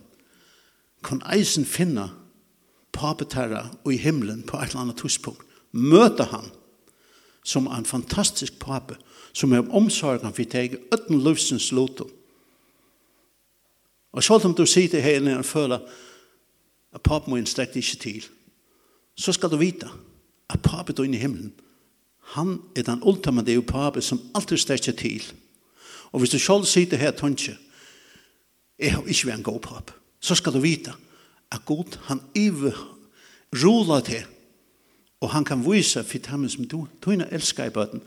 kan 1.03 1.23
eisen 1.33 1.65
finne 1.67 2.09
papeterra 2.93 3.65
og 3.83 3.93
i 3.93 3.97
himmelen 3.99 4.43
på 4.47 4.59
et 4.59 4.71
eller 4.71 4.85
annet 4.85 5.01
tidspunkt. 5.01 5.41
Møte 5.71 6.27
han 6.29 6.51
som 7.43 7.67
en 7.67 7.85
fantastisk 7.85 8.59
pape 8.61 8.95
som 9.33 9.51
er 9.53 9.71
omsorgen 9.73 10.31
for 10.31 10.47
deg 10.47 10.77
uten 10.93 11.23
løvsens 11.23 11.71
lotum. 11.73 12.11
Og 14.13 14.23
selv 14.23 14.45
om 14.45 14.53
du 14.53 14.65
sitter 14.69 15.01
her 15.01 15.17
inne 15.17 15.39
og 15.39 15.45
føler 15.49 15.81
at 16.93 17.01
pappa 17.01 17.29
må 17.29 17.39
slett 17.45 17.75
ikke 17.75 17.99
til, 17.99 18.25
så 19.15 19.33
skal 19.33 19.49
du 19.49 19.57
vite 19.57 19.89
at 20.49 20.61
pappa 20.61 20.93
er 20.93 21.03
inne 21.05 21.17
i 21.17 21.21
himmelen. 21.21 21.53
Han 22.33 22.61
er 22.75 22.83
den 22.83 23.03
ultimative 23.03 23.63
pappa 23.63 24.01
som 24.01 24.21
alltid 24.35 24.57
strekker 24.57 24.91
til. 24.91 25.23
Og 26.11 26.19
hvis 26.19 26.29
du 26.29 26.39
selv 26.39 26.65
sitter 26.65 26.97
her, 26.97 27.11
tønse, 27.11 27.57
jeg 28.79 28.93
har 28.93 29.03
ikke 29.05 29.27
vært 29.27 29.37
en 29.37 29.43
god 29.43 29.59
pappa, 29.59 29.93
så 30.19 30.35
skal 30.35 30.53
du 30.53 30.59
vite 30.59 30.93
at 31.51 31.65
Gud, 31.65 31.97
han 32.09 32.21
iver 32.35 32.77
rola 33.53 34.01
til, 34.01 34.25
og 35.21 35.29
han 35.29 35.45
kan 35.45 35.63
vise 35.63 36.03
for 36.03 36.17
dem 36.17 36.49
som 36.49 36.65
du, 36.67 36.87
du 37.01 37.11
er 37.11 37.29
elsker 37.31 37.65
i 37.65 37.69
bøten, 37.69 38.01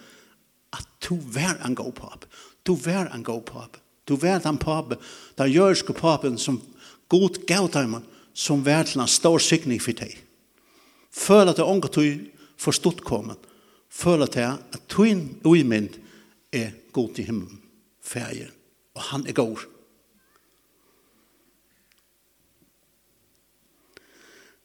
at 0.72 0.86
du 1.08 1.16
vær 1.16 1.62
en 1.64 1.74
god 1.74 1.92
pappa. 1.92 2.26
Du 2.66 2.74
vær 2.74 3.14
en 3.14 3.24
god 3.24 3.42
pappa. 3.42 3.78
Du 4.08 4.16
vær 4.16 4.38
den 4.38 4.58
pappa, 4.58 4.94
den 5.38 5.52
jørske 5.52 5.92
pappen 5.92 6.38
som 6.38 6.60
Gud 7.08 7.46
gav 7.46 7.68
dem, 7.72 8.02
som 8.36 8.64
vær 8.64 8.84
til 8.84 9.00
en 9.00 9.08
stor 9.08 9.40
sikning 9.40 9.80
for 9.80 9.96
deg. 9.96 10.12
Føl 11.08 11.48
at 11.48 11.56
det 11.56 11.64
unge 11.64 11.88
tog 11.88 12.18
forstått 12.60 13.00
kommet. 13.04 13.38
Føl 13.88 14.26
at 14.26 14.34
det 14.36 14.44
at 14.44 14.82
tøyen 14.92 15.40
uimind 15.44 15.96
er 16.52 16.74
god 16.92 17.14
til 17.14 17.24
himmelen, 17.24 17.62
ferien, 18.02 18.52
og 18.94 19.02
han 19.02 19.26
er 19.26 19.32
god. 19.32 19.64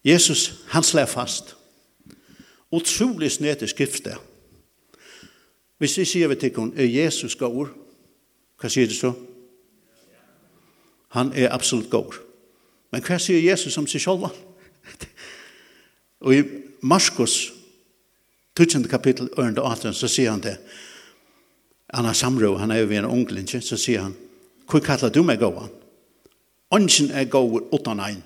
Jesus, 0.04 0.66
han 0.68 0.84
slår 0.84 1.06
fast. 1.06 1.56
Utrolig 2.72 3.32
snedet 3.32 3.70
skriftet. 3.70 4.18
Hvis 5.78 5.98
vi 5.98 6.06
sier 6.06 6.28
vi 6.28 6.36
til 6.36 6.52
henne, 6.58 6.76
er 6.76 6.90
Jesus 6.90 7.36
god? 7.36 7.72
Hva 8.60 8.70
sier 8.70 8.90
du 8.90 8.96
så? 8.96 9.14
Han 11.16 11.32
er 11.34 11.54
absolutt 11.54 11.90
god. 11.90 12.20
Men 12.92 13.04
hva 13.06 13.18
sier 13.20 13.40
Jesus 13.40 13.78
om 13.80 13.88
seg 13.88 14.04
selv? 14.04 14.28
og 16.26 16.36
i 16.36 16.44
Marskos 16.82 17.52
12. 18.58 18.88
kapittel 18.92 19.30
18 19.38 19.94
så 19.96 20.10
sier 20.12 20.34
han 20.34 20.44
det. 20.44 20.58
Han 21.94 22.08
har 22.08 22.16
samrå, 22.16 22.56
han 22.58 22.72
er 22.72 22.84
jo 22.84 22.90
ved 22.92 23.02
en 23.02 23.12
ungling, 23.12 23.48
så 23.48 23.78
sier 23.78 24.06
han, 24.06 24.16
hva 24.68 24.80
kallar 24.84 25.12
du 25.12 25.24
meg 25.28 25.42
gåan? 25.42 25.72
Ønsken 26.72 27.12
er 27.12 27.28
gåan 27.28 27.68
utan 27.74 28.00
ein, 28.00 28.22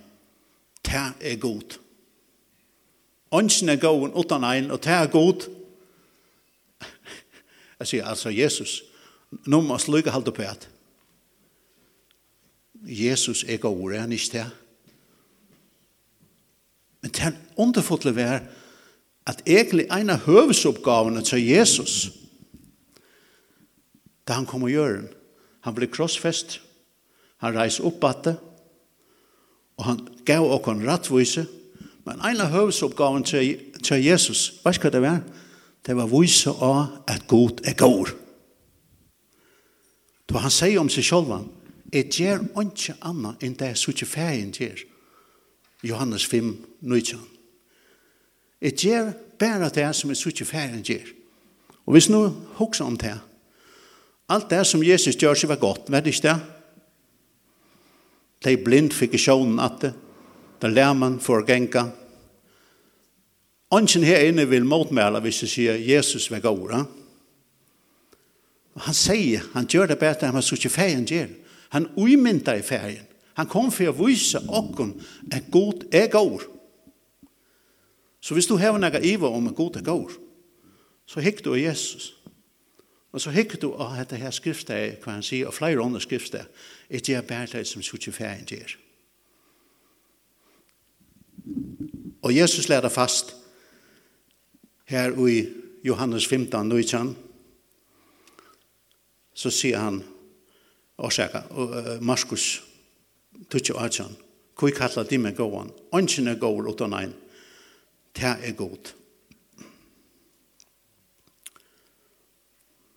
ta 0.86 1.12
er 1.20 1.40
god. 1.42 1.80
Ønsken 3.34 3.74
er 3.74 3.82
gåan 3.82 4.14
uten 4.14 4.46
en, 4.46 4.70
og 4.72 4.82
ta 4.86 5.00
er 5.02 5.10
god. 5.10 5.48
Jeg 7.80 7.90
sier 7.90 8.06
altså 8.06 8.30
Jesus, 8.30 8.84
nå 9.50 9.60
må 9.62 9.76
jeg 9.76 9.84
slukke 9.84 10.14
halte 10.14 10.32
på 10.32 10.46
at 10.48 10.70
Jesus 12.86 13.44
er 13.48 13.58
god, 13.58 13.92
er 13.92 14.00
han 14.00 14.12
ikke 14.12 14.38
det? 14.38 14.46
Men 17.02 17.12
det 17.12 17.22
er 17.22 17.40
underfullt 17.62 18.08
å 18.10 18.16
være 18.16 18.40
at 19.30 19.42
egentlig 19.46 19.88
en 19.94 20.14
av 20.14 20.26
høvesoppgavene 20.26 21.22
til 21.26 21.42
Jesus, 21.46 22.10
da 24.26 24.38
han 24.38 24.48
kom 24.50 24.66
og 24.66 24.74
gjør 24.74 25.00
den, 25.00 25.08
han 25.66 25.76
ble 25.78 25.90
krossfest, 25.90 26.60
han 27.42 27.58
reis 27.58 27.80
opp 27.82 28.04
at 28.06 28.24
det, 28.26 28.36
og 29.78 29.88
han 29.90 30.02
gav 30.26 30.46
okon 30.56 30.86
rattvise, 30.88 31.46
men 32.06 32.22
en 32.22 32.42
av 32.42 32.54
høvesoppgaven 32.54 33.26
til, 33.26 33.58
til 33.82 34.04
Jesus, 34.06 34.62
hva 34.62 34.74
skal 34.76 34.94
det 34.94 35.02
være? 35.02 35.24
Det 35.86 35.96
var 35.98 36.10
vise 36.10 36.50
av 36.50 37.02
at 37.10 37.26
god 37.30 37.62
er 37.66 37.78
god. 37.78 38.14
Da 40.30 40.42
han 40.42 40.54
sier 40.54 40.82
om 40.82 40.90
seg 40.90 41.06
selv, 41.06 41.34
Jeg 41.94 42.10
gjør 42.10 42.42
ikke 42.62 42.96
annet 43.06 43.44
enn 43.46 43.58
det 43.60 43.76
som 43.78 43.94
ikke 43.94 44.10
ferien 44.10 44.52
gjør. 44.52 44.82
Johannes 45.86 46.26
5, 46.26 46.66
19. 46.82 47.20
Jeg 48.62 48.74
gjør 48.74 49.12
bare 49.40 49.70
det 49.70 49.88
som 49.96 50.10
er 50.10 50.28
ikke 50.28 50.46
ferien 50.46 50.84
gjør. 50.84 51.12
Og 51.86 51.94
hvis 51.94 52.10
nå 52.10 52.28
hokser 52.58 52.86
om 52.86 52.98
det, 52.98 53.14
alt 54.30 54.50
det 54.50 54.64
som 54.66 54.84
Jesus 54.84 55.18
gjør 55.22 55.38
seg 55.38 55.52
var 55.52 55.62
godt, 55.62 55.92
vet 55.92 56.06
det 56.06 56.16
ikke 56.16 56.28
det? 56.30 56.40
De 58.46 58.58
blind 58.58 58.92
fikk 58.94 59.14
i 59.14 59.22
sjånen 59.22 59.62
at 59.62 59.78
det, 59.82 59.94
de 60.62 60.72
lærmen 60.72 61.20
får 61.22 61.46
genka. 61.46 61.86
Ønsken 63.74 64.06
her 64.08 64.26
inne 64.26 64.48
vil 64.50 64.66
motmæle 64.66 65.20
hvis 65.22 65.44
jeg 65.44 65.52
sier 65.52 65.82
Jesus 65.82 66.32
var 66.32 66.42
god. 66.42 66.86
Han 68.86 68.94
sier, 68.94 69.46
han 69.54 69.68
gjør 69.68 69.92
det 69.92 70.00
bedre 70.00 70.26
enn 70.26 70.34
han 70.34 70.42
var 70.42 70.58
ikke 70.58 70.74
ferien 70.74 71.06
gjør. 71.06 71.30
Han 71.70 71.90
uimynda 71.98 72.58
i 72.58 72.62
ferien. 72.66 73.08
Han 73.36 73.50
kom 73.52 73.72
for 73.72 73.92
å 73.92 73.98
vise 74.06 74.40
okken 74.48 74.94
at 75.32 75.50
god 75.52 75.88
er 75.92 76.08
god. 76.12 76.46
Så 78.24 78.34
hvis 78.34 78.48
du 78.48 78.56
har 78.58 78.78
noe 78.80 79.02
iver 79.04 79.34
om 79.34 79.50
at 79.52 79.58
god 79.58 79.82
er 79.82 79.86
god, 79.86 80.14
så 81.06 81.22
hikk 81.22 81.44
du 81.46 81.52
av 81.52 81.60
Jesus. 81.60 82.14
Og 83.12 83.22
så 83.22 83.32
hikk 83.32 83.60
du 83.62 83.70
av 83.74 83.94
dette 84.00 84.18
her 84.20 84.32
skriftet, 84.36 84.98
hva 85.04 85.14
han 85.14 85.24
sier, 85.24 85.48
og 85.48 85.56
flere 85.56 85.84
andre 85.84 86.02
skriftet, 86.04 86.50
et 86.90 87.10
jeg 87.10 87.28
bærer 87.28 87.64
som 87.64 87.84
sutt 87.84 88.08
i 88.10 88.16
ferien 88.16 88.48
gjør. 88.50 88.74
Og 92.26 92.34
Jesus 92.34 92.70
lærer 92.70 92.90
fast 92.90 93.36
her 94.90 95.14
i 95.28 95.46
Johannes 95.86 96.28
15, 96.28 96.68
19, 96.68 97.16
så 99.34 99.52
sier 99.54 99.80
han, 99.80 100.02
orsaka, 100.98 101.44
Markus, 102.02 102.64
tutsi 103.50 103.74
og 103.74 103.84
atjan, 103.86 104.16
kui 104.56 104.72
kalla 104.76 105.04
di 105.04 105.18
me 105.20 105.34
gåan, 105.36 105.72
ongen 105.92 106.32
er 106.32 106.40
gåur 106.40 106.70
utan 106.72 106.96
ein, 106.96 107.14
ta 108.16 108.38
er 108.40 108.56
god. 108.56 108.94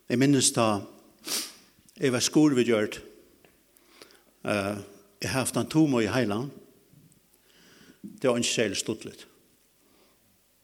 Jeg 0.08 0.18
minnes 0.18 0.52
da, 0.56 0.78
jeg 1.98 2.14
var 2.14 2.24
skolvidgjørt, 2.24 3.00
uh, 4.46 4.78
jeg 5.18 5.30
har 5.32 5.42
haft 5.42 5.58
en 5.58 5.68
tomo 5.68 6.00
i 6.00 6.08
heiland, 6.08 6.54
det 8.00 8.30
var 8.30 8.38
ikke 8.38 8.54
særlig 8.54 8.78
stått 8.78 9.04
litt. 9.04 9.26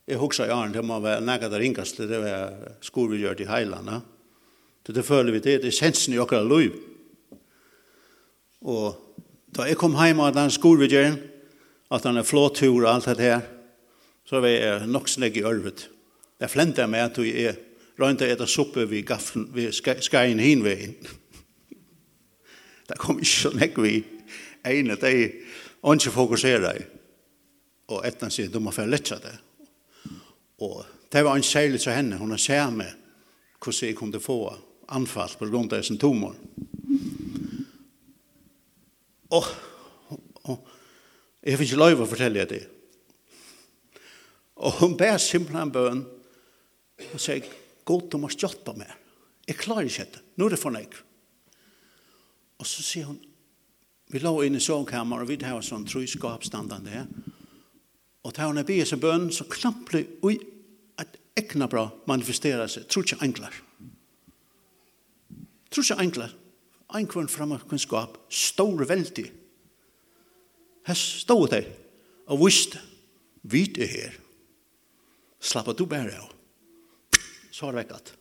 Jeg 0.06 0.20
husker 0.20 0.46
i 0.46 0.52
Arne, 0.52 0.72
det 0.72 0.84
må 0.84 1.00
være 1.00 1.24
nægget 1.24 1.52
der 1.52 1.60
ringast, 1.60 1.98
det 1.98 2.20
var 2.22 2.54
skor 2.54 2.78
vi 2.78 2.86
skolvidgjørt 2.86 3.40
i 3.40 3.50
heiland, 3.50 3.90
ja. 3.90 4.00
Det 4.84 5.04
føler 5.04 5.32
vi 5.32 5.40
det, 5.40 5.62
det 5.62 5.70
er 5.70 5.76
sensen 5.76 6.12
i 6.12 6.18
okra 6.20 6.42
liv. 6.44 6.74
Og 8.64 8.97
da 9.54 9.68
jeg 9.68 9.78
kom 9.78 9.97
hjem 9.99 10.23
av 10.25 10.33
den 10.35 10.52
skolvedgjeren, 10.52 11.18
at 11.92 12.06
han 12.09 12.18
er 12.18 12.26
flåtur 12.26 12.80
og 12.80 12.90
alt 12.90 13.11
det 13.12 13.28
her, 13.28 13.44
så 14.25 14.40
var 14.40 14.50
jeg 14.50 14.88
nok 14.88 15.09
snegg 15.09 15.37
i 15.37 15.44
ørvet. 15.44 15.88
Jeg 16.40 16.50
flente 16.50 16.87
meg 16.90 17.04
at 17.04 17.21
jeg 17.21 17.54
røynte 18.00 18.26
etter 18.26 18.49
suppe 18.50 18.87
ved, 18.90 19.04
gaffen, 19.06 19.47
ved 19.54 19.73
skajen 19.75 20.40
hinveien. 20.42 20.97
Det 22.88 22.99
kom 23.02 23.21
ikke 23.21 23.30
så 23.30 23.52
nekk 23.54 23.78
vi 23.85 23.94
ene, 24.64 24.97
det 24.97 25.11
er 25.12 25.94
ikke 25.94 26.14
fokusere 26.14 26.75
i. 26.80 26.85
Og 27.92 28.00
etter 28.09 28.33
sier, 28.33 28.49
du 28.49 28.62
må 28.64 28.73
få 28.73 28.87
lette 28.88 29.21
det. 29.21 29.35
Og 30.64 30.80
det 31.12 31.23
var 31.25 31.37
en 31.37 31.44
særlig 31.44 31.83
til 31.85 31.92
henne, 31.92 32.16
hun 32.16 32.33
har 32.33 32.40
sett 32.40 32.73
meg 32.73 33.00
hvordan 33.61 33.88
jeg 33.88 33.97
kunne 33.97 34.21
få 34.21 34.38
anfall 34.92 35.37
på 35.38 35.49
grunn 35.49 35.71
av 35.73 35.85
sin 35.85 36.00
tumor. 36.00 36.35
Og 36.37 36.74
Og 39.34 40.62
jeg 41.44 41.58
fikk 41.60 41.72
ikke 41.72 41.80
lov 41.80 42.04
å 42.04 42.08
fortelle 42.08 42.46
det. 42.48 42.62
Og 44.64 44.78
hun 44.80 44.94
ber 44.96 45.18
simpelthen 45.20 45.72
bøn, 45.74 46.04
og 47.10 47.20
sier, 47.20 47.44
god, 47.84 48.06
du 48.10 48.20
må 48.22 48.30
stjått 48.32 48.70
meg. 48.78 48.92
Jeg 49.44 49.58
klarer 49.60 49.88
ikke 49.88 50.06
dette, 50.06 50.22
nå 50.38 50.46
er 50.46 50.54
det 50.54 50.60
for 50.62 50.74
meg. 50.74 50.94
Og 52.62 52.68
så 52.68 52.84
sier 52.86 53.10
hun, 53.10 53.18
vi 54.12 54.20
lå 54.22 54.32
inne 54.46 54.60
i 54.60 54.64
sovkammer 54.64 55.24
og 55.24 55.30
vi 55.30 55.40
har 55.42 55.64
sånn 55.64 55.86
truskapstandende 55.88 56.92
her. 56.92 57.08
Og 58.24 58.32
da 58.36 58.46
hun 58.48 58.60
er 58.60 58.66
bygget 58.68 58.92
seg 58.92 59.02
bøn, 59.02 59.26
så 59.34 59.44
knappelig, 59.50 60.06
ui, 60.24 60.38
at 61.00 61.18
ekna 61.36 61.66
bra 61.68 61.88
manifesterer 62.08 62.70
seg, 62.70 62.86
tror 62.88 63.04
ikke 63.04 63.20
enklere. 63.26 63.58
Tror 65.74 65.84
ikke 65.84 66.00
enklere 66.06 66.43
ein 66.94 67.08
kvann 67.10 67.30
framakunskap, 67.30 68.18
stor 68.30 68.84
veldig. 68.86 69.26
Her 70.86 70.98
stod 70.98 71.50
de 71.54 71.62
og 72.30 72.44
visste, 72.44 72.80
vit 73.42 73.78
er 73.80 73.90
her. 73.90 74.18
Slappa 75.44 75.74
du 75.76 75.84
bare 75.88 76.14
av. 76.16 76.30
Så 77.50 77.66
har 77.66 77.74
det 77.74 77.84
vekkat. 77.84 78.12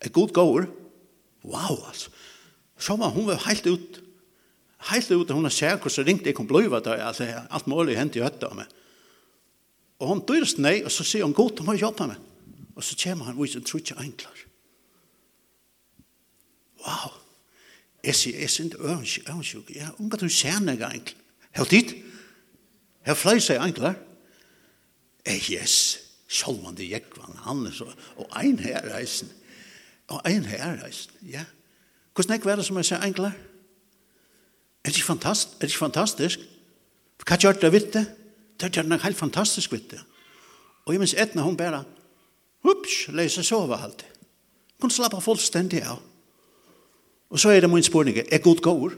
Er 0.00 0.12
god 0.16 0.32
gåur, 0.32 0.68
wow, 1.44 1.76
altså. 1.86 2.10
Så 2.80 2.96
var 2.96 3.12
hun 3.12 3.26
var 3.28 3.42
helt 3.44 3.66
ut, 3.68 4.00
helt 4.88 5.10
ut, 5.12 5.30
hun 5.30 5.44
har 5.44 5.52
sett 5.52 5.82
hvordan 5.82 6.06
ringte 6.08 6.30
jeg 6.30 6.38
kom 6.38 6.48
bliva 6.48 6.80
da, 6.80 6.96
altså, 7.10 7.28
alt 7.28 7.68
mulig 7.68 7.98
hent 7.98 8.16
i 8.16 8.24
høtta 8.24 8.48
av 8.48 8.56
meg. 8.56 8.70
Og 10.00 10.08
hun 10.08 10.22
dyrst 10.24 10.62
nei, 10.62 10.78
og 10.80 10.92
så 10.94 11.04
sier 11.04 11.26
hun, 11.26 11.36
god, 11.36 11.58
du 11.58 11.66
må 11.66 11.76
jobba 11.76 12.08
med. 12.08 12.28
Og 12.72 12.86
så 12.86 12.96
kommer 13.02 13.28
han, 13.28 13.36
og 13.36 13.50
så 13.52 13.60
tror 13.60 13.82
ikke 13.82 14.00
enklar 14.00 14.46
wow, 16.86 17.12
jeg 18.04 18.16
sier, 18.16 18.38
jeg 18.40 18.50
sier 18.50 18.70
ikke 18.70 18.84
ørensjuk, 18.84 19.72
jeg 19.74 19.86
har 19.86 19.98
unga 20.00 20.16
du 20.20 20.28
ser 20.28 20.60
nega 20.64 20.88
egentlig. 20.92 21.18
Hva 21.56 21.66
tid? 21.68 21.92
Hva 23.04 23.16
fløy 23.18 23.40
seg 23.42 23.60
egentlig? 23.60 23.92
Eh, 25.28 25.50
yes, 25.52 25.76
sjolvande 26.30 26.86
jekvann, 26.86 27.36
han 27.44 27.66
er 27.68 27.74
så, 27.76 27.88
og 28.16 28.38
ein 28.40 28.58
her 28.62 28.86
reisen, 28.94 29.30
og 30.08 30.22
ein 30.28 30.46
her 30.48 30.78
reisen, 30.82 31.12
ja. 31.22 31.44
Hvordan 32.14 32.40
er 32.40 32.56
det 32.56 32.66
som 32.66 32.76
jeg 32.76 32.88
sier 32.88 33.04
egentlig? 33.04 33.32
Er 34.84 34.90
det 34.90 35.02
fantastisk? 35.02 35.62
Er 35.62 35.66
det 35.66 35.76
fantastisk? 35.76 36.40
Hva 37.26 37.36
gjør 37.36 37.60
det 37.60 37.72
vidt 37.72 37.92
det? 37.94 38.06
Det 38.60 38.72
gjør 38.72 38.88
det 38.88 39.02
helt 39.02 39.16
fantastisk 39.16 39.72
vidt 39.72 39.90
det. 39.90 40.00
Og 40.84 40.94
jeg 40.94 41.00
minns 41.00 41.14
etna 41.14 41.44
hun 41.44 41.56
bare, 41.56 41.84
hups, 42.64 43.06
leser 43.08 43.44
sove 43.46 43.76
alt. 43.76 44.04
Hun 44.80 44.90
slapper 44.90 45.20
fullstendig 45.20 45.82
av. 45.84 46.00
Og 47.30 47.38
så 47.40 47.50
er 47.50 47.60
det 47.60 47.70
min 47.70 47.82
spørning, 47.82 48.18
er 48.18 48.38
god 48.38 48.56
gaur? 48.56 48.92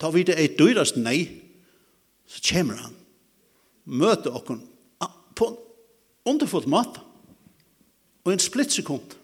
Ta 0.00 0.10
vi 0.10 0.22
det 0.22 0.34
er 0.44 0.56
dyrast 0.58 0.96
nei, 0.96 1.28
så 2.26 2.40
kommer 2.54 2.74
han. 2.74 2.94
Møter 3.84 4.34
okken 4.34 4.62
på 5.36 5.46
en 5.46 5.56
underfullt 6.24 6.66
mat. 6.66 7.00
Og 8.24 8.32
en 8.32 8.38
splitt 8.38 8.72
sekund. 8.72 9.16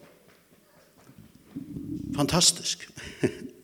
Fantastisk. 2.16 2.90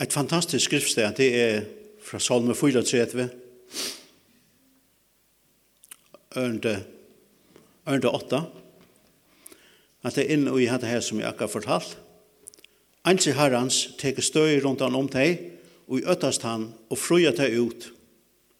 Et 0.00 0.12
fantastisk 0.12 0.64
skriftsted, 0.64 1.14
det 1.16 1.40
er 1.40 1.83
fra 2.04 2.20
Salme 2.20 2.54
34, 2.54 3.28
ørende, 6.36 6.74
ørende 7.88 8.10
8, 8.10 8.40
at 10.04 10.16
det 10.16 10.24
er 10.24 10.34
inne 10.36 10.52
i 10.60 10.68
dette 10.68 10.88
her 10.90 11.00
som 11.00 11.20
jeg 11.20 11.30
akkurat 11.30 11.54
fortalt. 11.54 11.96
Ansi 13.08 13.32
herrans 13.36 13.80
teker 14.00 14.24
støy 14.24 14.58
rundt 14.64 14.84
han 14.84 14.96
om 14.96 15.08
deg, 15.08 15.40
og 15.88 16.00
i 16.00 16.06
øttast 16.08 16.44
han, 16.44 16.70
og 16.92 17.00
fruja 17.00 17.32
deg 17.36 17.56
ut. 17.60 17.88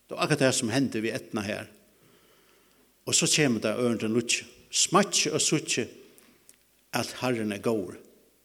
Det 0.08 0.16
er 0.16 0.24
akkurat 0.24 0.44
det 0.46 0.52
som 0.56 0.72
hendte 0.72 1.00
vi 1.04 1.12
etna 1.12 1.44
her. 1.44 1.68
Og 3.04 3.16
så 3.16 3.28
kommer 3.28 3.60
det 3.60 3.76
ørende 3.76 4.08
lutsje. 4.08 4.48
Smatje 4.74 5.30
og 5.30 5.40
suttje 5.40 5.84
at 6.96 7.12
herren 7.20 7.52
er 7.52 7.62
gård. 7.62 7.94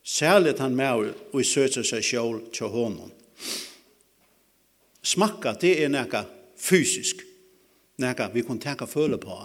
Særligt 0.04 0.60
han 0.60 0.76
med 0.76 1.10
og 1.34 1.40
i 1.42 1.48
søter 1.48 1.86
seg 1.88 2.06
sjål 2.06 2.44
til 2.54 2.70
hånden. 2.70 3.10
Smakka, 5.02 5.56
det 5.62 5.78
er 5.84 5.90
nekka 5.90 6.26
fysisk. 6.60 7.24
Nekka 8.00 8.30
vi 8.34 8.44
kan 8.44 8.60
tenka 8.60 8.88
føle 8.88 9.18
på. 9.18 9.36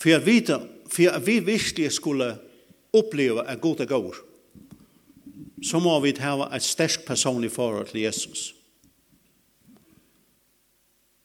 For 0.00 0.08
jeg 0.08 0.24
vet, 0.24 0.50
for 0.88 1.12
at 1.12 1.26
vi 1.26 1.40
virkelig 1.44 1.92
skulle 1.92 2.38
oppleve 2.92 3.44
at 3.46 3.60
god 3.60 3.80
er 3.80 3.86
god, 3.86 4.14
så 5.62 5.78
må 5.78 6.00
vi 6.00 6.14
ha 6.18 6.48
et 6.56 6.64
sterk 6.64 7.04
person 7.06 7.44
i 7.44 7.52
forhold 7.52 7.86
til 7.88 8.00
Jesus. 8.00 8.54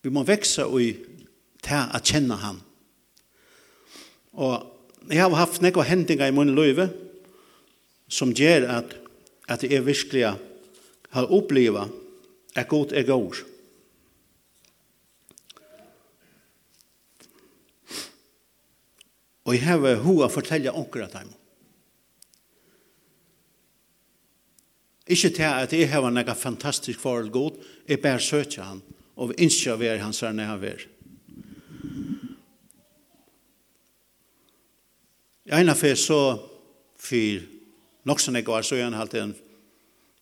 Vi 0.04 0.12
må 0.12 0.26
vekse 0.28 0.66
og 0.68 0.82
ta 1.64 1.86
å 1.96 2.02
kjenne 2.04 2.36
ham. 2.38 2.60
Og 4.36 4.72
jeg 5.10 5.22
har 5.22 5.36
haft 5.38 5.62
nekva 5.64 5.86
hendingar 5.88 6.32
i 6.32 6.36
min 6.36 6.56
løyve 6.56 6.90
som 8.12 8.34
gjør 8.36 8.68
at, 8.70 8.96
at 9.50 9.64
jeg 9.64 9.86
virkelig 9.86 10.26
har 11.16 11.32
oppleva 11.34 11.88
at 12.56 12.68
god 12.68 12.94
er 12.94 13.08
god. 13.08 13.42
Og 19.46 19.54
jeg 19.54 19.64
har 19.68 20.02
hoa 20.02 20.28
fortelle 20.32 20.74
akkurat 20.74 21.14
dem. 21.14 21.30
Ikke 25.06 25.30
til 25.30 25.46
at 25.46 25.74
jeg 25.74 25.90
har 25.92 26.10
nekka 26.10 26.34
fantastisk 26.34 27.00
forhold 27.00 27.30
god, 27.30 27.60
jeg 27.88 28.02
bare 28.02 28.20
søker 28.20 28.64
han, 28.64 28.82
og 29.16 29.30
vi 29.30 29.46
innskjer 29.46 29.78
vi 29.78 29.86
er 29.92 30.02
hans 30.02 30.22
nærvær. 30.22 30.95
Eina 35.54 35.76
fer 35.78 35.94
så 35.94 36.20
fyr 36.98 37.44
nok 38.10 38.22
som 38.22 38.34
jeg 38.38 38.48
var 38.48 38.66
så 38.66 38.80
igjen, 38.80 38.96
halte 38.98 39.22
en, 39.22 39.34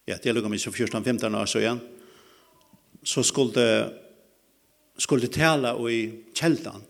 ja, 0.07 0.17
det 0.19 0.33
lukket 0.35 0.51
meg 0.51 0.59
så 0.59 0.71
14-15 0.71 1.37
år 1.39 1.47
så 1.47 1.61
igjen, 1.61 1.79
så 3.03 3.23
skulle, 3.23 3.65
skulle 4.99 5.31
tale 5.31 5.71
i 5.91 6.01
kjeldan. 6.35 6.83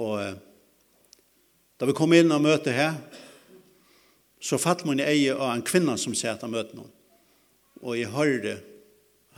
Og 0.00 0.20
da 1.80 1.88
vi 1.88 1.96
kom 1.96 2.12
inn 2.16 2.32
og 2.32 2.44
møte 2.44 2.76
her, 2.76 3.00
så 4.44 4.60
fatt 4.60 4.84
man 4.84 5.00
i 5.00 5.08
eie 5.08 5.32
av 5.32 5.54
en 5.54 5.64
kvinna 5.64 5.96
som 6.00 6.12
sier 6.12 6.34
at 6.34 6.44
han 6.44 6.52
møter 6.52 6.76
noen. 6.76 6.92
Og 7.80 7.96
jeg 7.96 8.12
hørte 8.12 8.58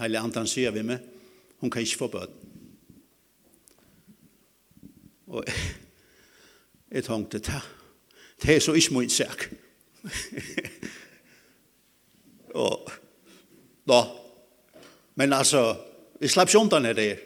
hele 0.03 0.23
andan 0.23 0.51
sier 0.51 0.75
vi 0.75 0.83
med, 0.87 1.03
hun 1.62 1.71
kan 1.71 1.87
ikke 1.87 2.03
få 2.03 2.12
bøten. 2.19 2.55
Og 5.31 5.47
Jeg 6.90 7.05
tenkte, 7.05 7.40
ta, 7.42 7.61
det 8.42 8.57
er 8.57 8.61
så 8.62 8.75
ikke 8.79 8.94
min 8.94 9.11
sak. 9.11 9.49
og, 12.62 12.92
da, 13.88 14.03
men 15.18 15.35
altså, 15.35 15.64
jeg 16.20 16.31
slapp 16.31 16.53
ikke 16.53 16.62
under 16.62 16.87
det 16.87 16.94
der. 17.01 17.25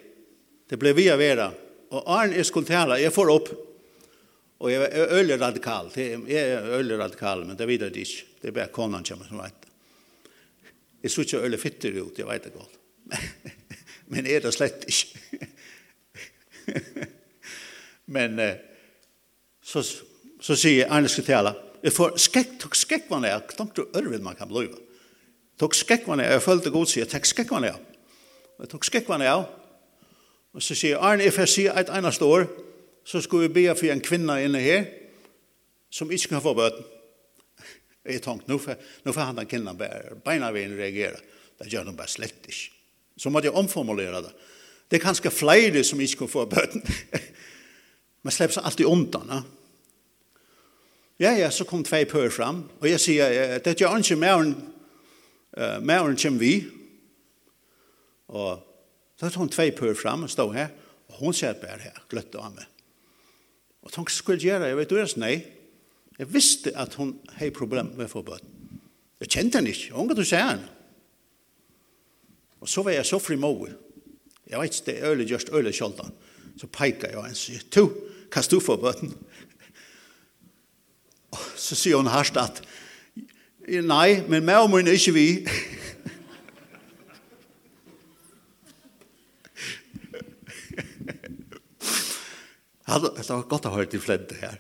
Det 0.71 0.79
ble 0.79 0.95
vi 0.95 1.09
av 1.11 1.19
være. 1.21 1.51
Og 1.91 2.07
Arne, 2.15 2.39
jeg 2.39 2.47
skulle 2.47 2.69
tale, 2.69 3.01
jeg 3.03 3.13
får 3.13 3.33
opp, 3.35 3.49
og 4.61 4.71
jeg 4.71 4.87
er 4.87 5.15
øyelig 5.17 5.41
radikal. 5.41 5.91
Jeg 5.97 6.39
er 6.39 6.69
øyelig 6.77 6.99
radikal, 7.01 7.43
men 7.47 7.59
det 7.59 7.67
vet 7.69 7.89
jeg 7.89 8.05
ikke. 8.05 8.27
Det 8.41 8.49
er 8.49 8.57
bare 8.57 8.73
konan 8.73 9.05
kommer 9.05 9.27
som 9.27 9.43
vet. 9.43 9.67
Jeg 11.03 11.11
synes 11.11 11.27
ikke 11.27 11.43
øyelig 11.43 11.61
fitter 11.61 12.03
ut, 12.03 12.19
jeg 12.19 12.29
vet 12.29 12.45
det 12.45 12.53
godt. 12.55 12.79
men 14.13 14.27
er 14.27 14.45
det 14.45 14.55
slett 14.55 14.85
ikke. 14.87 15.49
men, 18.17 18.39
eh, 18.39 18.70
så, 19.71 19.83
så 20.43 20.57
sier 20.59 20.91
Arne 20.91 21.11
Skritela, 21.11 21.55
jeg 21.81 21.95
får 21.95 22.17
skekk, 22.21 22.57
tok 22.61 22.77
skekk 22.77 23.11
man 23.13 23.25
er, 23.29 23.41
tank 23.57 23.73
du 23.77 23.85
ørvid 23.87 24.23
man 24.25 24.37
kan 24.37 24.51
bliva. 24.51 24.77
Tok 25.61 25.77
skekk 25.77 26.09
man 26.11 26.21
er, 26.21 26.35
jeg 26.35 26.45
følte 26.45 26.73
god 26.75 26.89
sier, 26.91 27.09
tek 27.09 27.29
skekk 27.29 27.53
man 27.55 27.69
er. 27.69 27.79
Jeg 28.61 28.73
tok 28.73 28.87
skekk 28.89 29.09
man 29.13 29.25
er, 29.25 29.45
og 30.51 30.65
så 30.65 30.75
sier 30.75 30.99
Arne, 30.99 31.25
jeg 31.25 31.37
får 31.37 31.53
si 31.53 31.67
et 31.71 31.93
eneste 31.95 32.27
år, 32.27 32.49
så 33.07 33.23
skulle 33.23 33.49
vi 33.49 33.63
be 33.63 33.77
for 33.79 33.93
en 33.93 34.03
kvinne 34.05 34.37
inne 34.45 34.61
her, 34.65 34.89
som 35.91 36.11
ikke 36.13 36.35
kan 36.35 36.43
få 36.45 36.55
bøten. 36.55 36.85
Jeg 38.07 38.23
tenkte, 38.25 38.47
nå 38.49 38.57
får, 38.63 38.77
nå 39.05 39.13
får 39.13 39.27
han 39.29 39.39
den 39.41 39.49
kvinne 39.51 39.73
bare, 39.77 40.15
beina 40.25 40.49
veien 40.55 40.77
reagere. 40.79 41.19
Det 41.59 41.67
gjør 41.69 41.89
de 41.89 41.93
bare 41.99 42.09
slett 42.09 42.47
ikke. 42.49 42.71
Så 43.21 43.33
måtte 43.33 43.51
jeg 43.51 43.59
omformulere 43.59 44.23
det. 44.25 44.31
Det 44.89 44.97
er 44.97 45.03
kanskje 45.03 45.33
flere 45.35 45.83
som 45.85 46.01
ikke 46.01 46.23
kan 46.23 46.31
få 46.33 46.45
bøten. 46.49 46.81
Man 48.25 48.33
slipper 48.33 48.57
seg 48.57 48.69
alltid 48.71 48.89
undan, 48.89 49.35
ja. 49.35 49.41
Ja, 51.21 51.35
ja, 51.37 51.51
så 51.53 51.67
kom 51.69 51.83
tvei 51.85 52.07
pør 52.09 52.31
fram, 52.33 52.63
og 52.81 52.87
jeg 52.89 53.01
sier, 53.03 53.59
det 53.61 53.75
er 53.75 53.75
ikke 53.77 54.17
mer 54.17 54.41
enn 54.41 54.55
mæren, 54.57 55.83
mæren 55.85 56.17
kjem 56.17 56.39
vi, 56.41 56.55
og 58.33 58.63
så 59.21 59.29
tog 59.29 59.43
hun 59.43 59.53
tvei 59.53 59.69
pør 59.77 59.93
fram 60.01 60.25
og 60.25 60.33
stod 60.33 60.55
her, 60.57 60.71
og 61.11 61.19
hun 61.21 61.37
sier 61.37 61.59
bare 61.61 61.83
her, 61.83 61.99
gløtte 62.09 62.41
av 62.41 62.55
meg. 62.55 62.65
Og 63.85 63.93
tanken 63.93 64.17
skulle 64.17 64.41
gjøre, 64.41 64.71
jeg 64.71 64.79
vet 64.79 64.95
du 64.95 64.97
er 64.97 65.13
nei, 65.21 65.35
jeg 66.17 66.33
visste 66.33 66.73
at 66.73 66.97
hun 66.97 67.13
har 67.37 67.53
problem 67.53 67.93
med 67.99 68.07
å 68.07 68.09
få 68.09 68.23
forbød. 68.23 68.49
Jeg 69.21 69.33
kjente 69.37 69.61
henne 69.61 69.75
ikke, 69.75 69.93
hun 69.93 70.09
kan 70.09 70.17
du 70.17 70.25
se 70.25 70.41
henne. 70.41 70.73
Og 72.65 72.69
så 72.69 72.81
var 72.85 72.97
jeg 72.97 73.09
så 73.09 73.21
fri 73.21 73.37
mål. 73.41 73.75
Jeg 74.49 74.57
vet 74.57 74.73
ikke, 74.73 74.87
det 74.89 74.97
er 74.97 75.13
øyelig 75.13 75.29
gjørst 75.35 75.53
øyelig 75.53 75.77
kjoldan. 75.77 76.17
Så 76.57 76.69
peika 76.73 77.13
jeg 77.13 77.21
og 77.21 77.29
han 77.29 77.37
sier, 77.37 77.61
to, 77.73 77.91
kan 78.33 78.49
du 78.49 78.57
få 78.61 78.81
bøten? 78.81 79.13
Så 81.57 81.77
sier 81.79 82.01
hun 82.01 82.11
hardt 82.11 82.37
at 82.41 82.63
Nei, 83.71 84.23
men 84.27 84.43
meg 84.43 84.65
og 84.65 84.71
min 84.73 84.89
er 84.89 84.97
ikke 84.99 85.13
vi. 85.15 85.27
Det 92.91 93.27
var 93.29 93.45
godt 93.47 93.69
å 93.69 93.75
høre 93.77 93.87
til 93.93 94.03
flente 94.03 94.35
her. 94.41 94.57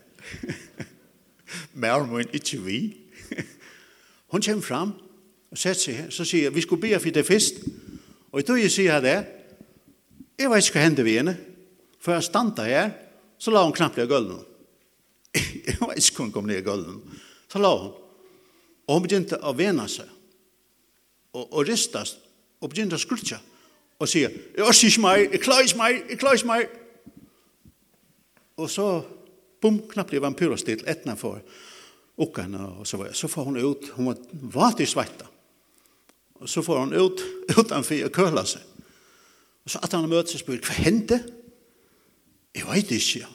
Meg 1.74 1.96
og 1.96 2.06
min 2.12 2.28
er 2.28 2.36
ikke 2.38 2.60
vi. 2.62 2.78
Hun 4.30 4.44
kommer 4.44 4.62
fram 4.62 4.92
og 5.50 5.58
setter 5.58 5.80
seg 5.80 5.98
her. 6.04 6.12
Så 6.14 6.28
sier 6.28 6.46
jeg, 6.46 6.54
vi 6.54 6.62
skulle 6.62 6.84
be 6.84 6.92
for 7.00 7.16
det 7.16 7.26
først. 7.26 7.64
Og 8.30 8.38
jeg 8.38 8.46
tror 8.46 8.60
jeg 8.60 8.74
sier 8.76 9.02
det. 9.02 9.16
Jeg 10.38 10.52
vet 10.52 10.68
ikke 10.68 10.78
hva 10.78 10.84
hender 10.86 11.08
vi 11.08 11.16
henne. 11.18 11.34
For 11.98 12.14
jeg 12.14 12.28
standa 12.28 12.68
her, 12.68 12.94
så 13.42 13.50
la 13.50 13.64
hun 13.64 13.74
knappt 13.74 13.98
i 13.98 14.06
gulvet 14.06 14.46
var 15.90 15.98
ikke 15.98 16.16
kun 16.16 16.32
kom 16.32 16.48
ned 16.48 16.62
i 16.62 16.66
gulven. 16.66 17.02
Så 17.50 17.58
la 17.58 17.74
hun. 17.74 17.92
Og 18.86 18.96
hun 18.96 19.06
begynte 19.06 19.38
å 19.42 19.54
vene 19.54 19.86
seg. 19.90 20.08
Og, 21.34 21.44
og 21.44 21.64
ristes. 21.68 22.16
Og 22.60 22.70
begynte 22.72 22.98
å 22.98 23.02
skrutja. 23.02 23.40
Og 24.00 24.08
sier, 24.08 24.32
jeg 24.56 24.64
orsi 24.64 24.88
ikke 24.88 25.02
meg, 25.04 25.26
jeg 25.28 25.42
klarer 25.44 25.66
ikke 25.68 25.80
meg, 25.80 25.98
jeg 26.08 26.20
klarer 26.20 26.38
ikke 26.40 26.48
meg. 26.48 26.76
Og 28.60 28.70
så, 28.72 28.86
bum, 29.60 29.82
knappt 29.90 30.16
i 30.16 30.22
vampyrer 30.24 30.60
stilt 30.60 30.86
etna 30.88 31.16
for 31.20 31.42
ukkene 32.20 32.62
og 32.80 32.88
så 32.88 33.00
var. 33.00 33.12
Så 33.16 33.28
får 33.28 33.50
hun 33.50 33.60
ut, 33.60 33.90
hun 33.96 34.08
var 34.08 34.22
vant 34.56 34.80
i 34.80 34.88
svetta. 34.88 35.28
Og 36.40 36.48
så 36.48 36.64
får 36.64 36.80
hun 36.86 36.96
ut, 36.96 37.24
utanfor 37.60 38.06
å 38.06 38.14
køle 38.14 38.46
seg. 38.48 38.64
Og 39.64 39.74
så 39.74 39.82
at 39.84 39.92
han 39.92 40.08
møter 40.08 40.32
seg 40.32 40.44
spør, 40.44 40.62
hva 40.64 40.78
hendte? 40.80 41.20
Jeg 42.56 42.66
vet 42.66 42.96
ikke, 42.96 43.22
ja. 43.26 43.28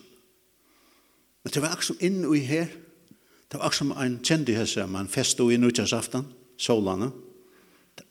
Men 1.45 1.53
det 1.53 1.61
var 1.61 1.75
akkur 1.75 1.91
som 1.91 1.99
inn 2.01 2.23
i 2.25 2.39
her, 2.41 2.71
det 3.51 3.59
var 3.59 3.67
akkur 3.67 3.77
som 3.83 3.91
en 4.01 4.17
kjendi 4.25 4.55
her 4.57 4.65
som 4.65 4.89
man 4.89 5.09
festo 5.13 5.45
i 5.53 5.59
nutjasaftan, 5.61 6.25
solane. 6.57 7.11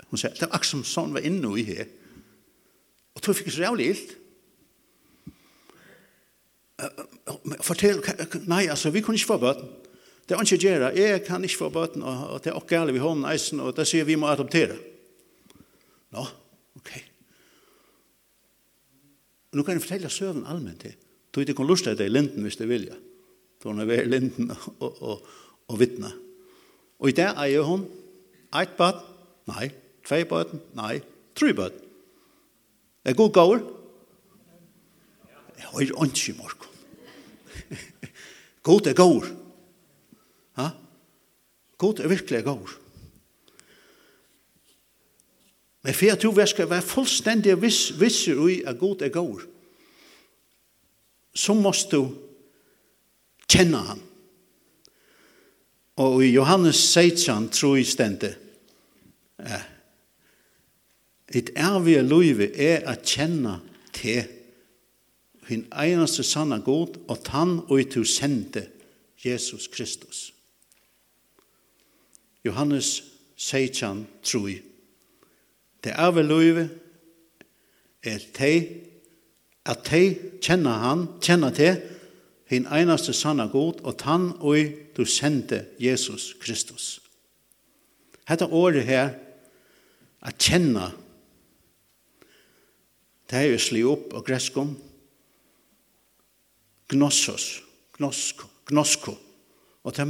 Hun 0.07 0.21
sier, 0.21 0.37
det 0.39 0.47
var 0.47 0.55
akkur 0.55 0.69
som 0.69 0.85
sånn 0.87 1.17
var 1.17 1.25
inne 1.27 1.49
i 1.59 1.65
her. 1.67 1.89
Og 3.19 3.25
tog 3.27 3.35
fikk 3.35 3.51
så 3.51 3.65
jævlig 3.65 3.89
ilt. 3.91 4.13
Fortell, 7.67 7.99
nei, 8.47 8.69
altså, 8.71 8.93
vi 8.95 9.03
kunne 9.03 9.19
ikke 9.19 9.33
få 9.33 9.39
bøten. 9.43 9.73
Det 10.25 10.37
er 10.37 10.45
ikke 10.47 10.59
gjøre, 10.63 10.91
jeg 10.97 11.23
kan 11.27 11.43
ikke 11.45 11.59
få 11.65 11.71
bøten, 11.75 12.05
og 12.07 12.39
det 12.45 12.53
er 12.53 12.59
også 12.61 12.71
gale 12.71 12.95
vi 12.95 13.03
hånden 13.03 13.27
eisen, 13.33 13.59
og 13.61 13.75
det 13.75 13.89
sier 13.91 14.07
vi 14.07 14.15
må 14.15 14.29
adoptere. 14.31 14.77
Nå, 16.15 16.23
ok. 16.79 16.93
Nå 19.59 19.67
kan 19.67 19.75
jeg 19.75 19.83
fortelle 19.83 20.13
søvn 20.13 20.47
allmenn 20.47 20.79
til. 20.79 20.95
Du 21.35 21.41
vet, 21.43 21.51
jeg 21.51 21.59
kan 21.59 21.67
lusta 21.67 21.97
det 21.99 22.07
i 22.07 22.15
linden 22.15 22.47
hvis 22.47 22.61
du 22.63 22.65
vilja. 22.71 22.95
Ja 22.95 23.14
Da 23.65 23.71
hun 23.73 23.81
er 23.81 23.89
ved 23.89 24.07
linden 24.07 24.51
og, 24.79 25.03
og, 25.03 25.27
og 25.69 25.79
vittne. 25.81 26.11
Og 27.01 27.09
i 27.09 27.15
det 27.17 27.31
eier 27.41 27.65
hun 27.65 27.87
eit 28.55 28.75
bad, 28.77 28.99
nei, 29.49 29.71
tvei 30.05 30.27
bad, 30.29 30.53
nei, 30.77 30.99
tre 31.33 31.55
bad. 31.57 31.79
Er 33.09 33.17
god 33.17 33.33
gaur? 33.33 33.63
Jeg 35.57 35.65
har 35.65 35.81
ikke 35.81 36.37
morgen. 36.37 36.69
God 38.63 38.87
er 38.93 38.95
gaur. 38.95 39.27
Ha? 40.61 40.69
God 41.79 42.05
er 42.05 42.09
virkelig 42.09 42.45
gaur. 42.45 42.77
Men 45.83 45.95
for 45.95 46.05
jeg 46.05 46.21
tror 46.21 46.37
vi 46.37 46.47
skal 46.47 46.71
være 46.71 46.83
fullstendig 46.83 47.57
viss, 47.63 48.01
visser 48.01 48.47
i 48.49 48.63
at 48.65 48.79
God 48.79 49.03
er 49.03 49.09
gaur, 49.09 49.41
så 51.35 51.55
måste 51.55 51.97
du 51.97 52.24
kjenne 53.49 53.81
han. 53.89 54.03
Og 55.97 56.25
i 56.25 56.33
Johannes 56.35 56.77
16 56.77 57.49
tror 57.55 57.77
jeg 57.79 57.87
stendte 57.87 58.35
eh, 59.39 59.71
Et 61.35 61.51
ærvige 61.57 62.03
løyve 62.03 62.47
er 62.57 62.85
at 62.91 63.03
kjenne 63.03 63.61
til 63.93 64.23
hun 65.49 65.65
eneste 65.73 66.23
sanna 66.23 66.59
god 66.63 66.99
og 67.09 67.25
tann 67.25 67.59
og 67.69 67.81
i 67.81 67.85
to 67.91 68.05
sende 68.05 68.67
Jesus 69.25 69.67
Kristus. 69.69 70.35
Johannes 72.45 73.03
16 73.37 74.07
tror 74.23 74.49
jeg. 74.49 74.63
Det 75.85 75.93
er 75.93 76.11
vel 76.11 76.25
løyve 76.25 76.69
er 78.05 78.21
te, 78.35 78.53
at 79.65 79.85
te 79.85 80.03
kjenner 80.45 80.81
han, 80.85 81.07
kjenner 81.25 81.53
til 81.57 81.81
hin 82.55 82.69
einaste 82.71 83.13
sanna 83.13 83.47
god, 83.51 83.83
og 83.85 83.97
tann 84.01 84.31
og 84.41 84.73
du 84.97 85.05
sende 85.05 85.65
Jesus 85.81 86.33
Kristus. 86.41 87.01
Hetta 88.29 88.47
året 88.47 88.87
her, 88.87 89.15
at 90.25 90.39
kjenna, 90.41 90.89
det 93.31 93.41
er 93.41 93.51
jo 93.53 93.61
sli 93.61 93.83
opp 93.85 94.15
og 94.17 94.25
greskom, 94.25 94.73
gnossos, 96.93 97.49
gnosko, 97.99 98.49
gnosko, 98.71 99.15
og 99.85 99.97
det, 99.97 100.07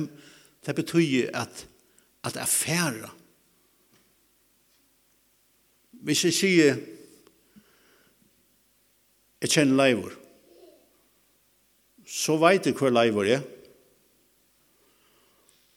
det 0.66 0.74
betyr 0.78 1.30
at, 1.34 1.66
at 2.24 2.36
affæra. 2.36 3.10
Hvis 6.04 6.24
jeg 6.28 6.36
sier, 6.36 6.82
jeg 9.40 9.50
kjenner 9.50 9.80
leivor, 9.80 10.12
så 12.14 12.36
vet 12.38 12.68
jeg 12.68 12.76
hver 12.78 12.94
leivor 12.94 13.26
er. 13.26 13.42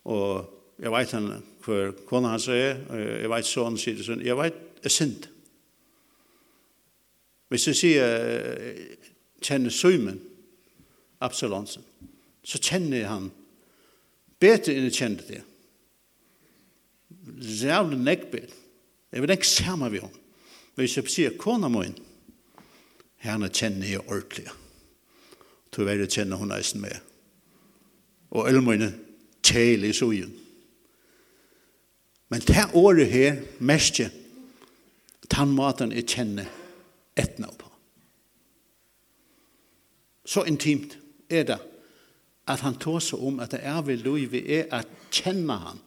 Og 0.07 0.77
jeg 0.77 0.93
vet 0.93 1.15
henne 1.17 1.39
hver 1.65 1.95
kona 2.07 2.35
hans 2.35 2.45
er, 2.53 2.77
og 2.87 3.01
jeg 3.01 3.31
vet 3.33 3.49
sånn, 3.49 3.79
sier 3.81 3.97
det 3.97 4.05
sånn, 4.05 4.21
jeg 4.23 4.37
vet, 4.37 4.59
jeg 4.85 4.93
synd. 4.93 5.25
Hvis 7.51 7.65
jeg 7.71 7.79
sier, 7.79 8.77
kjenner 9.43 9.73
Søymen, 9.73 10.19
Absalonsen, 11.23 11.83
så 12.45 12.61
kjenner 12.61 13.07
han 13.09 13.31
bedre 14.39 14.75
enn 14.75 14.87
jeg 14.87 14.97
kjenner 14.99 15.25
det. 15.27 15.41
Det 17.07 17.71
er. 17.73 18.53
Jeg 19.11 19.23
vil 19.23 19.33
ikke 19.33 19.49
sammen 19.49 19.91
med 19.91 20.05
henne. 20.05 20.23
Hvis 20.77 20.99
jeg 20.99 21.09
sier, 21.09 21.35
kona 21.41 21.71
må 21.71 21.81
inn, 21.87 21.97
henne 23.25 23.49
kjenner 23.49 23.89
jeg 23.89 24.05
ordentlig. 24.05 24.45
Ja 24.45 24.66
så 25.77 25.83
var 25.85 25.99
det 25.99 26.09
kjenne 26.09 26.35
hun 26.35 26.51
eisen 26.55 26.81
med. 26.81 26.95
Og 28.33 28.47
elmøyne 28.49 28.87
tjele 29.45 29.91
i 29.91 29.93
sojen. 29.93 30.31
Men 32.33 32.41
det 32.41 32.63
året 32.73 33.05
her, 33.11 33.37
merke, 33.59 34.09
tannmaten 35.29 35.93
jeg 35.93 36.07
kjenner 36.09 36.49
etna 37.13 37.51
på. 37.53 37.69
Så 40.25 40.47
intimt 40.49 40.97
er 41.29 41.45
det 41.45 41.59
at 42.47 42.65
han 42.65 42.79
tog 42.81 42.97
seg 43.03 43.21
om 43.21 43.37
at 43.39 43.53
det 43.53 43.61
er 43.61 43.77
vel 43.85 44.01
vi 44.31 44.41
er 44.57 44.65
at 44.73 44.89
kjenne 45.13 45.59
han. 45.61 45.77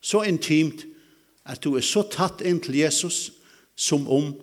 Så 0.00 0.24
intimt 0.26 0.82
at 1.46 1.62
du 1.62 1.76
er 1.76 1.86
så 1.86 2.02
tatt 2.02 2.42
inn 2.42 2.58
til 2.60 2.82
Jesus 2.82 3.30
som 3.76 4.08
om 4.10 4.34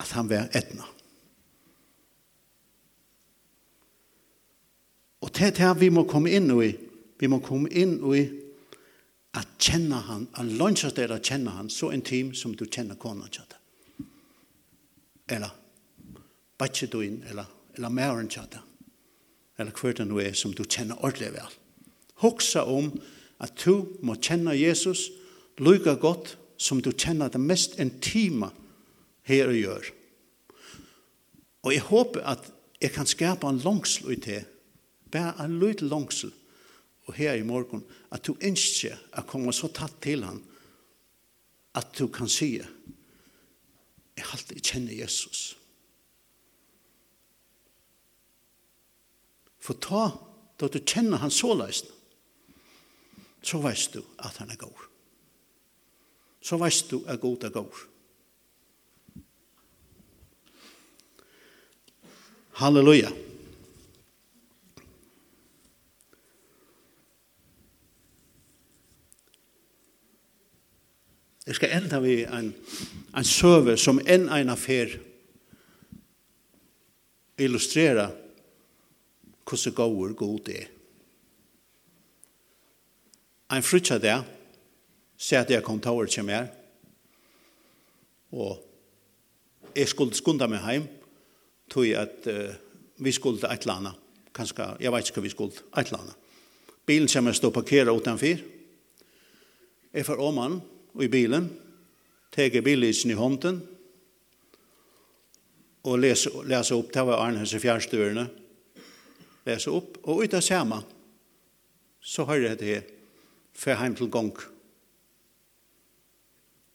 at 0.00 0.16
han 0.16 0.30
var 0.30 0.48
etna. 0.56 0.93
Og 5.34 5.40
det 5.40 5.46
er 5.46 5.74
det 5.74 5.80
vi 5.80 5.88
må 5.90 6.04
komme 6.06 6.30
inn 6.30 6.46
i. 6.62 6.68
Vi 7.18 7.26
må 7.26 7.40
komme 7.42 7.66
inn 7.74 7.96
i 8.14 8.20
at 9.34 9.48
kjenne 9.58 9.98
han, 10.06 10.28
at 10.38 10.46
lønner 10.46 10.94
det 10.94 11.08
å 11.10 11.18
kjenne 11.18 11.50
han 11.56 11.70
så 11.74 11.88
intim 11.90 12.30
som 12.38 12.52
du 12.54 12.62
kjenner 12.68 12.94
kona 12.94 13.26
til 13.26 13.42
det. 13.50 13.58
Eller 15.34 15.50
bare 16.54 16.86
du 16.86 17.00
inn, 17.02 17.18
eller, 17.26 17.50
eller 17.74 17.90
mæren 17.90 18.30
til 18.30 18.46
det. 18.52 18.62
Eller 19.58 19.74
hva 19.74 19.90
det 19.90 20.06
nå 20.06 20.22
er 20.22 20.38
som 20.38 20.54
du 20.54 20.62
kjenner 20.62 21.02
ordentlig 21.02 21.32
vel. 21.34 21.58
Hoksa 22.22 22.62
om 22.70 22.94
at 23.42 23.58
du 23.64 23.98
må 24.06 24.14
kjenne 24.14 24.54
Jesus 24.54 25.08
lykke 25.58 25.98
godt 25.98 26.36
som 26.62 26.78
du 26.78 26.92
kjenner 26.92 27.26
det 27.26 27.42
mest 27.42 27.74
intima 27.82 28.52
her 29.26 29.50
og 29.50 29.58
gjør. 29.58 29.92
Og 31.66 31.74
jeg 31.74 31.88
håper 31.90 32.22
at 32.22 32.52
jeg 32.78 32.94
kan 32.94 33.10
skapa 33.10 33.50
en 33.50 33.64
langslo 33.66 34.14
til 34.14 34.44
bare 35.14 35.44
en 35.44 35.60
liten 35.62 35.88
langsel, 35.88 36.32
og 37.04 37.14
her 37.14 37.36
i 37.36 37.46
morgen, 37.46 37.84
at 38.10 38.24
du 38.26 38.34
ønsker 38.40 38.98
å 39.14 39.24
komme 39.28 39.52
så 39.54 39.68
tatt 39.74 40.00
til 40.02 40.24
han, 40.24 40.40
at 41.74 41.90
du 41.98 42.06
kan 42.12 42.30
si, 42.30 42.56
jeg 44.14 44.26
alltid 44.32 44.62
kjenner 44.62 44.94
Jesus. 44.94 45.42
For 49.64 49.78
ta, 49.80 50.06
da 50.60 50.68
du 50.70 50.78
kjenner 50.80 51.22
han 51.22 51.32
så 51.34 51.54
leisen, 51.56 51.90
så 53.44 53.60
veist 53.60 53.96
du 53.96 54.00
at 54.24 54.38
han 54.40 54.52
er 54.54 54.60
god. 54.60 54.86
Så 56.44 56.56
veist 56.60 56.90
du 56.92 57.02
at 57.08 57.20
god 57.20 57.44
er 57.44 57.52
god. 57.52 57.84
Halleluja. 62.54 63.10
Halleluja. 63.10 63.33
Jeg 71.46 71.54
skal 71.54 71.74
enda 71.76 71.98
vi 72.00 72.22
en, 72.24 72.54
en 73.16 73.24
søve 73.24 73.76
som 73.76 74.00
en 74.00 74.28
en 74.32 74.48
affær 74.48 74.96
illustrerer 77.38 78.10
hvordan 79.44 79.74
gåur 79.74 80.12
god 80.12 80.48
er. 80.48 80.66
En 83.52 83.62
frutja 83.62 83.98
der, 83.98 84.22
sier 85.16 85.44
at 85.44 85.50
jeg 85.50 85.62
kom 85.62 85.80
til 85.80 85.90
året 85.90 86.12
som 86.12 86.28
jeg 86.28 86.48
og 88.32 88.58
jeg 89.76 89.88
skulle 89.88 90.14
skunda 90.14 90.46
meg 90.50 90.62
heim, 90.64 90.86
tog 91.70 91.86
at 91.86 92.26
uh, 92.26 92.54
vi 92.98 93.12
skulle 93.12 93.38
til 93.38 93.50
et 93.50 93.62
eller 93.62 93.74
annet, 93.74 94.00
kanskje, 94.34 94.66
jeg 94.80 94.92
vet 94.92 95.08
ikke 95.08 95.20
hva 95.20 95.26
vi 95.26 95.32
skulle, 95.32 95.64
et 95.78 95.86
eller 95.86 96.00
annet. 96.02 96.16
Bilen 96.86 97.08
kommer 97.08 97.32
til 97.32 97.48
å 97.50 97.54
parkere 97.54 97.94
utenfor, 97.94 98.42
jeg 99.94 100.06
får 100.06 100.18
om 100.18 100.32
åmannen, 100.32 100.62
i 101.02 101.08
bilen, 101.10 101.48
teker 102.34 102.62
bilisen 102.62 103.10
i 103.10 103.18
hånden, 103.18 103.60
og 105.84 106.00
leser, 106.00 106.42
leser 106.48 106.78
opp, 106.78 106.92
det 106.94 107.04
var 107.04 107.20
Arne 107.20 107.42
Hesse 107.42 107.60
fjernstyrene, 107.60 108.24
leser 109.44 109.74
opp, 109.76 109.98
og 110.08 110.24
ut 110.24 110.36
av 110.36 110.44
samme, 110.44 110.80
så 112.04 112.24
har 112.28 112.40
jeg 112.40 112.60
det 112.60 112.76
for 113.56 113.76
hjem 113.76 113.96
til 113.98 114.10
gong. 114.12 114.32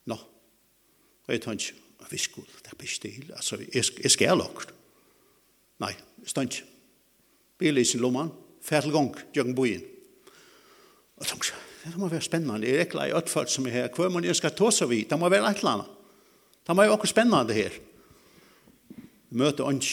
Nå, 0.10 0.18
og 0.18 1.34
jeg 1.34 1.44
tenker, 1.46 1.86
vi 2.10 2.18
skulle, 2.18 2.62
det 2.66 2.78
blir 2.78 2.90
stil, 2.90 3.32
altså, 3.36 3.60
jeg, 3.62 3.86
jeg 4.02 4.12
skal 4.12 4.40
lukke. 4.40 4.72
Nei, 5.84 5.94
jeg 6.24 6.32
står 6.32 6.48
ikke. 6.48 6.66
Bilisen 7.60 8.02
lommer, 8.02 8.32
fer 8.66 8.82
til 8.84 8.96
gong, 8.96 9.12
gjør 9.36 9.52
bojen. 9.56 9.84
Og 11.20 11.28
tenkte, 11.28 11.58
det 11.84 11.98
må 11.98 12.10
være 12.12 12.22
spennende. 12.22 12.60
Det 12.62 12.76
er 12.76 12.86
ikke 12.86 13.08
i 13.08 13.16
øtfølt 13.16 13.52
som 13.52 13.68
er 13.68 13.76
her. 13.76 13.90
Hva 13.96 14.10
må 14.12 14.22
jeg 14.24 14.36
skal 14.36 14.56
ta 14.56 14.72
seg 14.74 14.90
vidt? 14.92 15.10
Det 15.10 15.20
må 15.20 15.30
være 15.32 15.48
et 15.50 15.62
eller 15.62 15.78
annet. 15.78 15.92
Det 16.68 16.76
må 16.76 16.84
være 16.84 16.96
også 16.98 17.12
spennende 17.14 17.56
her. 17.56 17.78
Møte 19.32 19.64
ånd. 19.64 19.86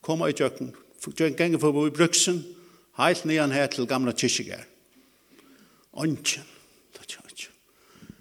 Komme 0.00 0.30
i 0.30 0.36
kjøkken. 0.36 0.72
Kjøkken 1.04 1.36
ganger 1.36 1.60
for 1.60 1.70
å 1.72 1.76
bo 1.76 1.86
i 1.88 1.94
bruksen. 1.94 2.40
Helt 2.98 3.26
nyan 3.28 3.52
her 3.52 3.68
til 3.70 3.86
gamle 3.86 4.14
kyrkjegær. 4.16 4.64
Ånd. 5.98 6.38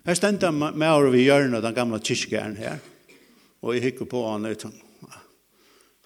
Her 0.07 0.15
stendte 0.15 0.47
jeg 0.47 0.55
med 0.55 0.87
over 0.87 1.09
ved 1.11 1.25
hjørnet 1.25 1.63
den 1.63 1.75
gamle 1.75 1.99
kyrkjegæren 1.99 2.59
her. 2.59 2.77
Og 3.61 3.75
jeg 3.75 3.89
hikker 3.89 4.07
på 4.07 4.21
han 4.27 4.45
og 4.47 4.59
tenkte, 4.59 4.83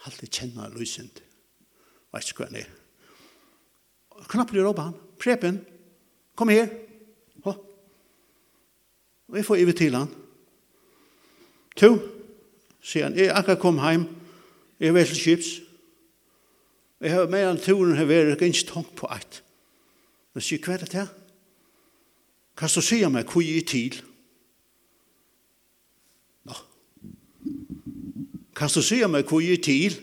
Halte 0.02 0.26
kjenner 0.26 0.72
lysent. 0.74 1.20
Vet 2.10 2.32
ikke 2.32 2.42
hva 2.42 2.48
han 2.50 2.62
er. 2.64 2.70
Knapp 4.32 4.50
blir 4.50 4.66
råpa 4.66 4.88
han. 4.88 4.96
Preben, 5.22 5.60
kom 6.34 6.50
her. 6.50 6.72
Og 9.32 9.38
jeg 9.38 9.46
får 9.48 9.56
ivet 9.56 9.78
til 9.80 9.96
han. 9.96 10.10
To, 11.80 11.96
sier 12.84 13.08
han, 13.08 13.16
jeg 13.16 13.32
akkurat 13.32 13.62
kom 13.62 13.80
heim, 13.80 14.04
jeg 14.80 14.92
er 14.92 15.08
til 15.08 15.22
kjips. 15.24 15.52
Jeg 17.02 17.16
har 17.16 17.32
med 17.32 17.46
han 17.48 17.62
turen 17.62 17.96
her 17.96 18.10
vært, 18.10 18.38
ganske 18.42 18.68
tungt 18.68 18.92
på 19.00 19.08
eit. 19.14 19.40
Men 20.34 20.44
sier, 20.44 20.60
hva 20.62 20.76
er 20.76 20.84
det 20.84 21.00
her? 21.00 21.10
Hva 22.60 22.68
skal 22.68 22.84
du 22.84 22.88
si 22.90 23.00
om 23.08 23.16
meg, 23.16 23.32
hvor 23.32 23.42
jeg 23.42 23.64
er 23.64 23.68
til? 23.72 23.98
Nå. 26.46 26.58
Hva 28.52 28.68
skal 28.68 28.84
du 28.84 28.88
si 28.92 29.02
om 29.08 29.16
meg, 29.16 29.26
hvor 29.32 29.42
jeg 29.42 29.58
er 29.58 29.66
til? 29.66 30.00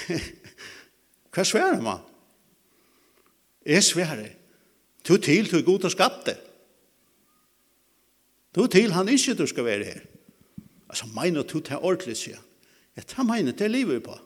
hva 1.34 1.44
sverer 1.46 1.84
man? 1.84 2.06
Jeg 3.66 3.84
sverer. 3.84 4.30
Tu 5.04 5.16
til, 5.20 5.48
tu 5.48 5.60
er 5.60 5.68
god 5.68 5.84
og 5.84 5.92
skapte. 5.92 6.40
Du 8.54 8.66
til 8.66 8.92
han 8.92 9.08
ikke 9.08 9.34
du 9.38 9.46
skal 9.46 9.64
være 9.64 9.84
her. 9.84 10.00
Altså, 10.88 11.06
mener 11.14 11.42
du 11.42 11.60
til 11.60 11.76
ordentlig, 11.76 12.16
sier 12.16 12.36
han. 12.36 12.46
Ja, 12.96 13.02
tar 13.06 13.22
mener 13.22 13.52
til 13.52 13.70
livet 13.70 14.02
på. 14.02 14.16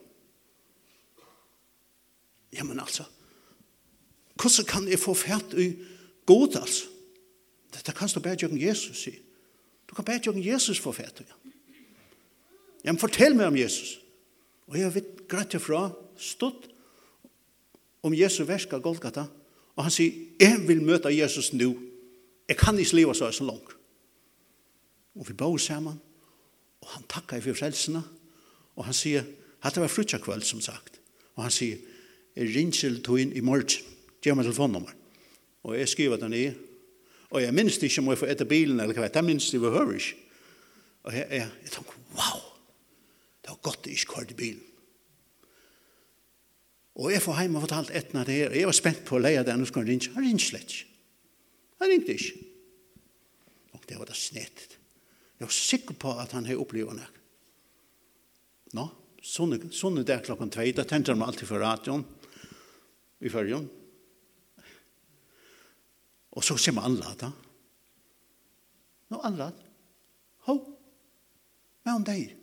Ja, 2.53 2.63
men 2.63 2.79
altså, 2.79 3.03
hvordan 4.41 4.65
kan 4.65 4.87
jeg 4.87 4.99
få 4.99 5.13
fært 5.13 5.53
i 5.53 5.75
god, 6.25 6.55
altså? 6.55 6.85
Dette 7.73 7.91
kan 7.91 8.09
du 8.09 8.19
bare 8.19 8.35
gjøre 8.35 8.59
Jesus, 8.67 8.97
sier. 8.97 9.19
Du 9.89 9.95
kan 9.95 10.05
bare 10.05 10.19
gjøre 10.19 10.41
Jesus 10.41 10.79
få 10.79 10.91
fært 10.91 11.21
i. 11.21 11.27
Ja, 12.85 12.91
men 12.91 12.99
fortell 12.99 13.35
meg 13.35 13.47
om 13.47 13.57
Jesus. 13.57 13.99
Og 14.67 14.79
jeg 14.79 14.93
vet 14.95 15.27
greit 15.29 15.53
herfra, 15.53 15.89
stått 16.17 16.69
om 18.05 18.13
Jesu 18.13 18.43
versk 18.45 18.73
av 18.73 18.81
Golgata, 18.85 19.25
og 19.75 19.83
han 19.83 19.93
sier, 19.93 20.13
jeg 20.39 20.61
vil 20.67 20.81
møte 20.85 21.11
Jesus 21.11 21.51
nå. 21.53 21.73
Jeg 22.47 22.57
kan 22.57 22.77
ikke 22.79 23.01
leve 23.01 23.15
så 23.17 23.31
langt 23.43 23.75
og 25.15 25.27
vi 25.29 25.35
bor 25.37 25.57
sammen, 25.61 25.97
og 26.83 26.91
han 26.93 27.07
takker 27.09 27.41
for 27.41 27.57
frelsene, 27.57 28.03
og 28.75 28.87
han 28.87 28.95
sier, 28.95 29.25
hatt 29.63 29.77
det 29.77 29.83
var 29.85 29.91
frutja 29.91 30.19
kveld, 30.21 30.45
som 30.45 30.61
sagt, 30.63 30.99
og 31.35 31.45
han 31.47 31.53
sier, 31.53 31.79
jeg 32.35 32.51
rinsel 32.51 32.99
tog 33.03 33.21
inn 33.21 33.33
i 33.35 33.43
morgen, 33.45 33.93
gjør 34.25 34.37
meg 34.39 34.47
telefonnummer, 34.47 34.93
og 35.65 35.75
jeg 35.77 35.89
skriver 35.91 36.21
den 36.21 36.35
i, 36.35 36.45
og 37.31 37.41
jeg 37.41 37.55
minns 37.55 37.79
ikke 37.79 38.01
om 38.01 38.11
jeg 38.11 38.21
får 38.21 38.35
etter 38.35 38.49
bilen, 38.49 38.79
eller 38.79 38.97
hva, 38.97 39.09
jeg 39.09 39.25
minns 39.27 39.49
det 39.53 39.61
var 39.63 39.91
ikke, 39.93 40.21
og 41.05 41.13
jeg, 41.13 41.27
jeg, 41.29 41.51
jeg 41.63 41.73
tenker, 41.73 41.99
wow, 42.17 42.41
det 43.41 43.53
var 43.53 43.61
godt 43.69 43.85
det 43.85 43.95
ikke 43.95 44.11
kvart 44.13 44.33
i 44.33 44.39
bilen, 44.39 44.63
Og 46.95 47.11
jeg 47.11 47.19
får 47.23 47.41
hjem 47.41 47.57
og 47.59 47.65
fortalt 47.65 47.91
etna 47.91 48.23
det 48.23 48.35
her. 48.39 48.53
Jeg 48.55 48.69
var 48.69 48.75
spent 48.75 49.01
på 49.07 49.17
å 49.17 49.19
leie 49.19 49.43
det, 49.43 49.55
nå 49.59 49.67
skal 49.67 49.83
han 49.83 49.89
ringe. 49.91 50.13
Han 50.15 50.23
ringte 50.23 50.45
slett 50.47 50.71
ikke. 50.71 50.93
Han 51.83 51.91
ringte 51.91 52.15
ikke. 52.15 52.45
Og 53.75 53.87
det 53.89 53.97
var 53.99 54.07
det 54.07 54.15
snettet. 54.15 54.77
Jeg 55.35 55.47
var 55.47 55.55
sikker 55.55 55.97
på 55.99 56.13
at 56.15 56.31
han 56.35 56.45
har 56.47 56.59
opplevd 56.61 56.99
det. 57.01 57.07
Nå, 58.75 58.85
sånn 59.23 59.55
er 59.55 60.05
det 60.07 60.21
klokken 60.25 60.51
tvei, 60.53 60.69
da 60.75 60.85
tenkte 60.87 61.15
han 61.15 61.23
alltid 61.25 61.49
for 61.49 61.63
radioen 61.63 62.05
i 63.19 63.31
førjen. 63.31 63.67
Og 66.35 66.43
så 66.43 66.57
kommer 66.59 66.87
alle 66.87 67.13
da. 67.19 67.31
Nå, 69.11 69.19
alle 69.19 69.47
da. 69.47 69.69
Hå, 70.47 70.55
med 71.85 71.93
om 71.93 72.05
deg. 72.05 72.35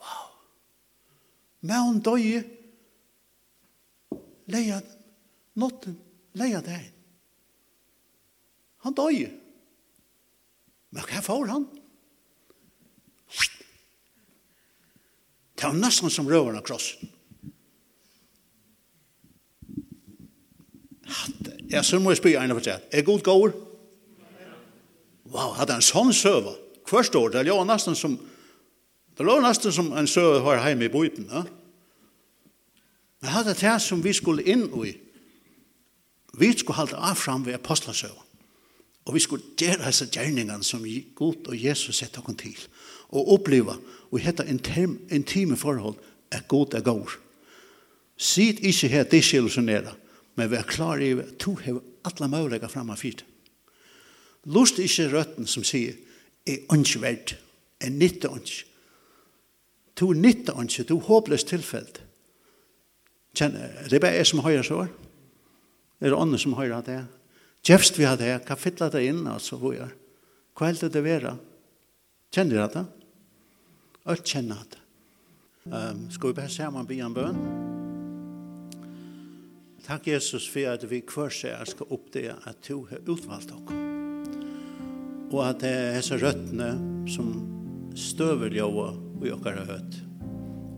Wow. 0.00 0.30
Med 1.68 1.90
om 1.92 1.98
deg. 2.08 2.54
Leia, 4.48 4.80
notten, 5.60 5.98
leia 6.40 6.62
deg. 6.64 6.88
Han 8.86 8.96
døg. 8.96 9.12
Han 9.18 9.28
døg. 9.28 9.47
Men 10.98 11.06
hva 11.06 11.20
får 11.22 11.44
han? 11.46 11.64
Det 15.54 15.62
var 15.66 15.78
nesten 15.78 16.10
som 16.10 16.26
røver 16.26 16.58
av 16.58 16.64
krossen. 16.66 17.12
Jeg 21.70 21.84
så 21.86 22.00
må 22.02 22.10
jeg 22.10 22.18
spy 22.18 22.34
en 22.34 22.56
av 22.56 22.60
seg. 22.64 22.82
Er 22.90 23.06
god 23.06 23.22
gård? 23.26 23.54
Wow, 25.28 25.54
hadde 25.54 25.76
han 25.76 25.86
sånn 25.86 26.10
søve? 26.16 26.56
Først 26.88 27.14
år, 27.14 27.30
det 27.36 27.46
var 27.46 27.66
nesten 27.68 27.94
som, 27.98 28.18
det 29.14 29.26
var 29.26 29.42
nesten 29.44 29.74
som 29.74 29.92
en 29.94 30.10
søve 30.10 30.42
var 30.42 30.64
hjemme 30.64 30.88
i 30.88 30.92
bøyden. 30.92 31.30
Ja? 31.30 31.44
Men 33.22 33.36
hadde 33.36 33.54
det 33.54 33.76
som 33.84 34.02
vi 34.02 34.14
skulle 34.16 34.46
inn 34.50 34.66
i, 34.82 34.96
vi 36.38 36.54
skulle 36.56 36.80
halda 36.80 36.98
av 37.10 37.18
fram 37.22 37.46
ved 37.46 37.60
apostlasøva. 37.60 38.27
Og 39.08 39.14
vi 39.16 39.22
skulle 39.24 39.54
gjøre 39.56 39.86
disse 39.86 40.06
gjerningene 40.12 40.64
som 40.66 40.84
Gud 41.16 41.48
og 41.48 41.56
Jesus 41.56 41.96
sette 41.96 42.20
oss 42.20 42.36
til. 42.42 42.58
Og 43.08 43.32
oppleve, 43.38 43.78
og 44.12 44.20
hette 44.20 44.44
intime 44.44 45.56
forhold, 45.56 45.96
at 46.30 46.44
Gud 46.48 46.76
er 46.76 46.84
god. 46.84 47.16
Sitt 48.18 48.60
ikke 48.60 48.90
her 48.92 49.06
det 49.08 49.22
skjer 49.24 49.46
oss 49.46 49.56
desillusionere, 49.56 49.94
men 50.36 50.50
vi 50.50 50.56
er 50.58 50.68
klar 50.68 51.00
i 51.00 51.14
at 51.16 51.38
du 51.40 51.54
har 51.56 51.80
alle 52.04 52.28
muligheter 52.28 52.68
fremme 52.68 52.92
av 52.92 53.00
fyrt. 53.00 53.24
Lust 54.44 54.78
ikke 54.78 55.08
røtten 55.12 55.48
som 55.48 55.64
sier, 55.64 55.96
er 56.46 56.66
ikke 56.68 57.00
verdt, 57.00 57.36
er 57.80 57.90
nytte 57.94 58.28
ikke. 58.28 58.64
Du 59.98 60.10
er 60.10 60.20
nytte 60.20 60.52
ikke, 60.52 60.84
du 60.84 60.98
er 60.98 61.08
håpløst 61.08 61.48
tilfelt. 61.48 62.02
Kjenner, 63.38 63.86
det 63.88 63.96
er 63.96 64.02
bare 64.02 64.18
jeg 64.18 64.28
som 64.28 64.44
høyre 64.44 64.64
så. 64.66 64.84
Er 66.00 66.12
det 66.12 66.18
andre 66.18 66.38
som 66.38 66.58
høyre 66.58 66.78
at 66.78 66.86
det 66.86 67.00
er? 67.00 67.06
Gjefst 67.68 67.98
vi 68.00 68.06
hadde 68.08 68.24
her, 68.24 68.38
hva 68.40 68.56
fytla 68.56 68.86
det 68.88 69.02
inn, 69.10 69.26
altså, 69.28 69.58
hvor 69.60 69.74
er? 69.76 69.90
Hva 70.56 70.70
heldt 70.70 70.86
det 70.94 71.02
være? 71.04 71.34
Kjenner 72.32 72.62
dere 72.62 72.68
det? 72.72 72.84
Alt 74.08 74.30
kjenner 74.30 74.62
det. 74.72 74.78
Um, 75.68 76.06
skal 76.08 76.30
vi 76.30 76.36
bare 76.38 76.48
se 76.48 76.64
om 76.64 76.78
han 76.80 76.86
blir 76.88 77.02
en 77.04 77.16
bøn? 77.16 77.42
Takk 79.84 80.08
Jesus 80.08 80.46
for 80.48 80.70
at 80.72 80.86
vi 80.88 81.02
hver 81.04 81.32
seg 81.32 81.68
skal 81.68 81.92
oppdage 81.92 82.36
at 82.48 82.62
du 82.64 82.86
har 82.88 83.04
utvalgt 83.04 83.52
dere. 83.52 83.76
Og 85.28 85.42
at 85.44 85.60
det 85.60 85.72
er 85.74 85.98
disse 85.98 86.16
røttene 86.22 86.70
som 87.12 87.34
støver 87.96 88.54
ljøa 88.56 88.86
og 88.94 89.26
dere 89.26 89.58
har 89.58 89.74
hørt 89.74 89.98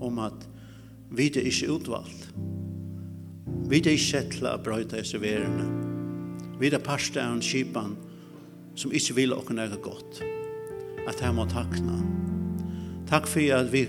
om 0.03 0.18
at 0.26 0.42
vi 1.14 1.29
er 1.31 1.46
ikke 1.46 1.70
utvalgt. 1.70 2.33
Vi 3.70 3.79
er 3.79 3.92
ikke 3.94 4.09
sett 4.09 4.35
til 4.35 4.50
å 4.50 4.59
brøyte 4.59 4.98
disse 4.98 5.22
verene 5.22 5.89
vi 6.60 6.68
er 6.68 6.82
parste 6.84 7.22
av 7.22 7.32
en 7.32 7.40
kipan 7.40 7.94
som 8.76 8.92
ikke 8.92 9.16
vil 9.16 9.32
åkne 9.32 9.64
er 9.64 9.80
godt. 9.80 10.20
At 11.08 11.22
jeg 11.24 11.32
må 11.32 11.46
takna. 11.48 11.96
Takk 13.08 13.26
for 13.26 13.56
at 13.56 13.72
vi 13.72 13.86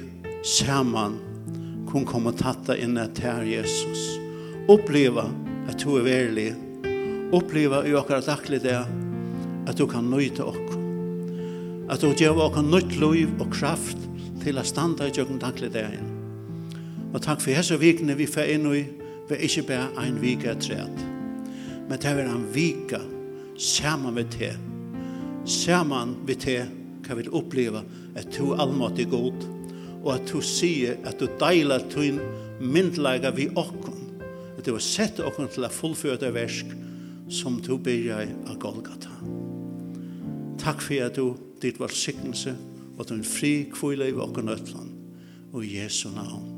saman 0.47 1.19
kun 1.91 2.07
komme 2.07 2.31
tatta 2.39 2.77
inn 2.79 2.95
et 2.97 3.19
her 3.19 3.43
Jesus. 3.43 4.05
Oppleva 4.71 5.27
at 5.67 5.83
du 5.83 5.97
er 5.99 6.07
verlig. 6.07 6.49
Oppleva 7.35 7.83
i 7.87 7.93
åkker 7.95 8.21
at 8.21 8.31
akkurat 8.31 8.63
det 8.63 8.79
at 9.67 9.77
du 9.77 9.85
kan 9.87 10.07
nøyta 10.07 10.47
åkker. 10.47 10.79
At 11.91 12.01
du 12.01 12.15
gjør 12.15 12.47
åkker 12.47 12.65
nytt 12.71 12.95
liv 13.03 13.35
og 13.35 13.51
kraft 13.51 13.99
til 14.41 14.57
å 14.57 14.65
standa 14.65 15.09
i 15.09 15.13
jøkken 15.13 15.43
takle 15.43 15.69
det 15.69 15.89
igjen. 15.91 16.11
Og 17.11 17.19
takk 17.19 17.43
for 17.43 17.51
hese 17.51 17.75
vikene 17.75 18.15
vi 18.15 18.31
får 18.31 18.55
inn 18.55 18.69
i, 18.71 18.85
vi 19.27 19.43
ikke 19.47 19.67
bare 19.67 20.07
en 20.07 20.21
vik 20.23 20.47
er 20.47 20.59
træt 20.59 21.10
men 21.91 21.99
det 21.99 22.07
er 22.07 22.23
en 22.23 22.45
vika 22.55 23.01
saman 23.59 24.13
med 24.15 24.29
te. 24.31 24.53
Saman 25.43 26.13
med 26.23 26.39
te 26.39 26.61
kan 27.03 27.17
vi 27.19 27.25
oppleva 27.35 27.81
at 28.15 28.29
du 28.31 28.53
er 28.53 28.61
allmåttig 28.63 29.09
god, 29.11 29.43
og 29.99 30.13
at 30.13 30.31
du 30.31 30.39
sier 30.39 31.01
at 31.03 31.19
du 31.19 31.27
deilar 31.41 31.83
tun 31.91 32.21
myndlaga 32.63 33.33
vi 33.35 33.49
okkon, 33.59 34.21
at 34.55 34.63
du 34.63 34.71
har 34.71 34.85
sett 34.85 35.19
okkon 35.19 35.51
til 35.51 35.67
å 35.67 35.73
fullføre 35.73 36.21
det 36.21 36.31
versk 36.37 36.71
som 37.27 37.59
du 37.59 37.73
byrjar 37.75 38.31
av 38.47 38.55
Golgata. 38.63 39.11
Takk 40.63 40.87
for 40.87 41.09
at 41.09 41.19
du 41.19 41.35
ditt 41.59 41.81
var 41.81 41.91
sikkelse, 41.91 42.55
og 42.95 43.03
at 43.03 43.11
du 43.11 43.17
en 43.19 43.27
fri 43.27 43.53
kvile 43.75 44.07
i 44.07 44.15
okkon 44.15 44.55
øtland, 44.55 44.95
og 45.51 45.67
Jesu 45.67 46.07
navn. 46.15 46.50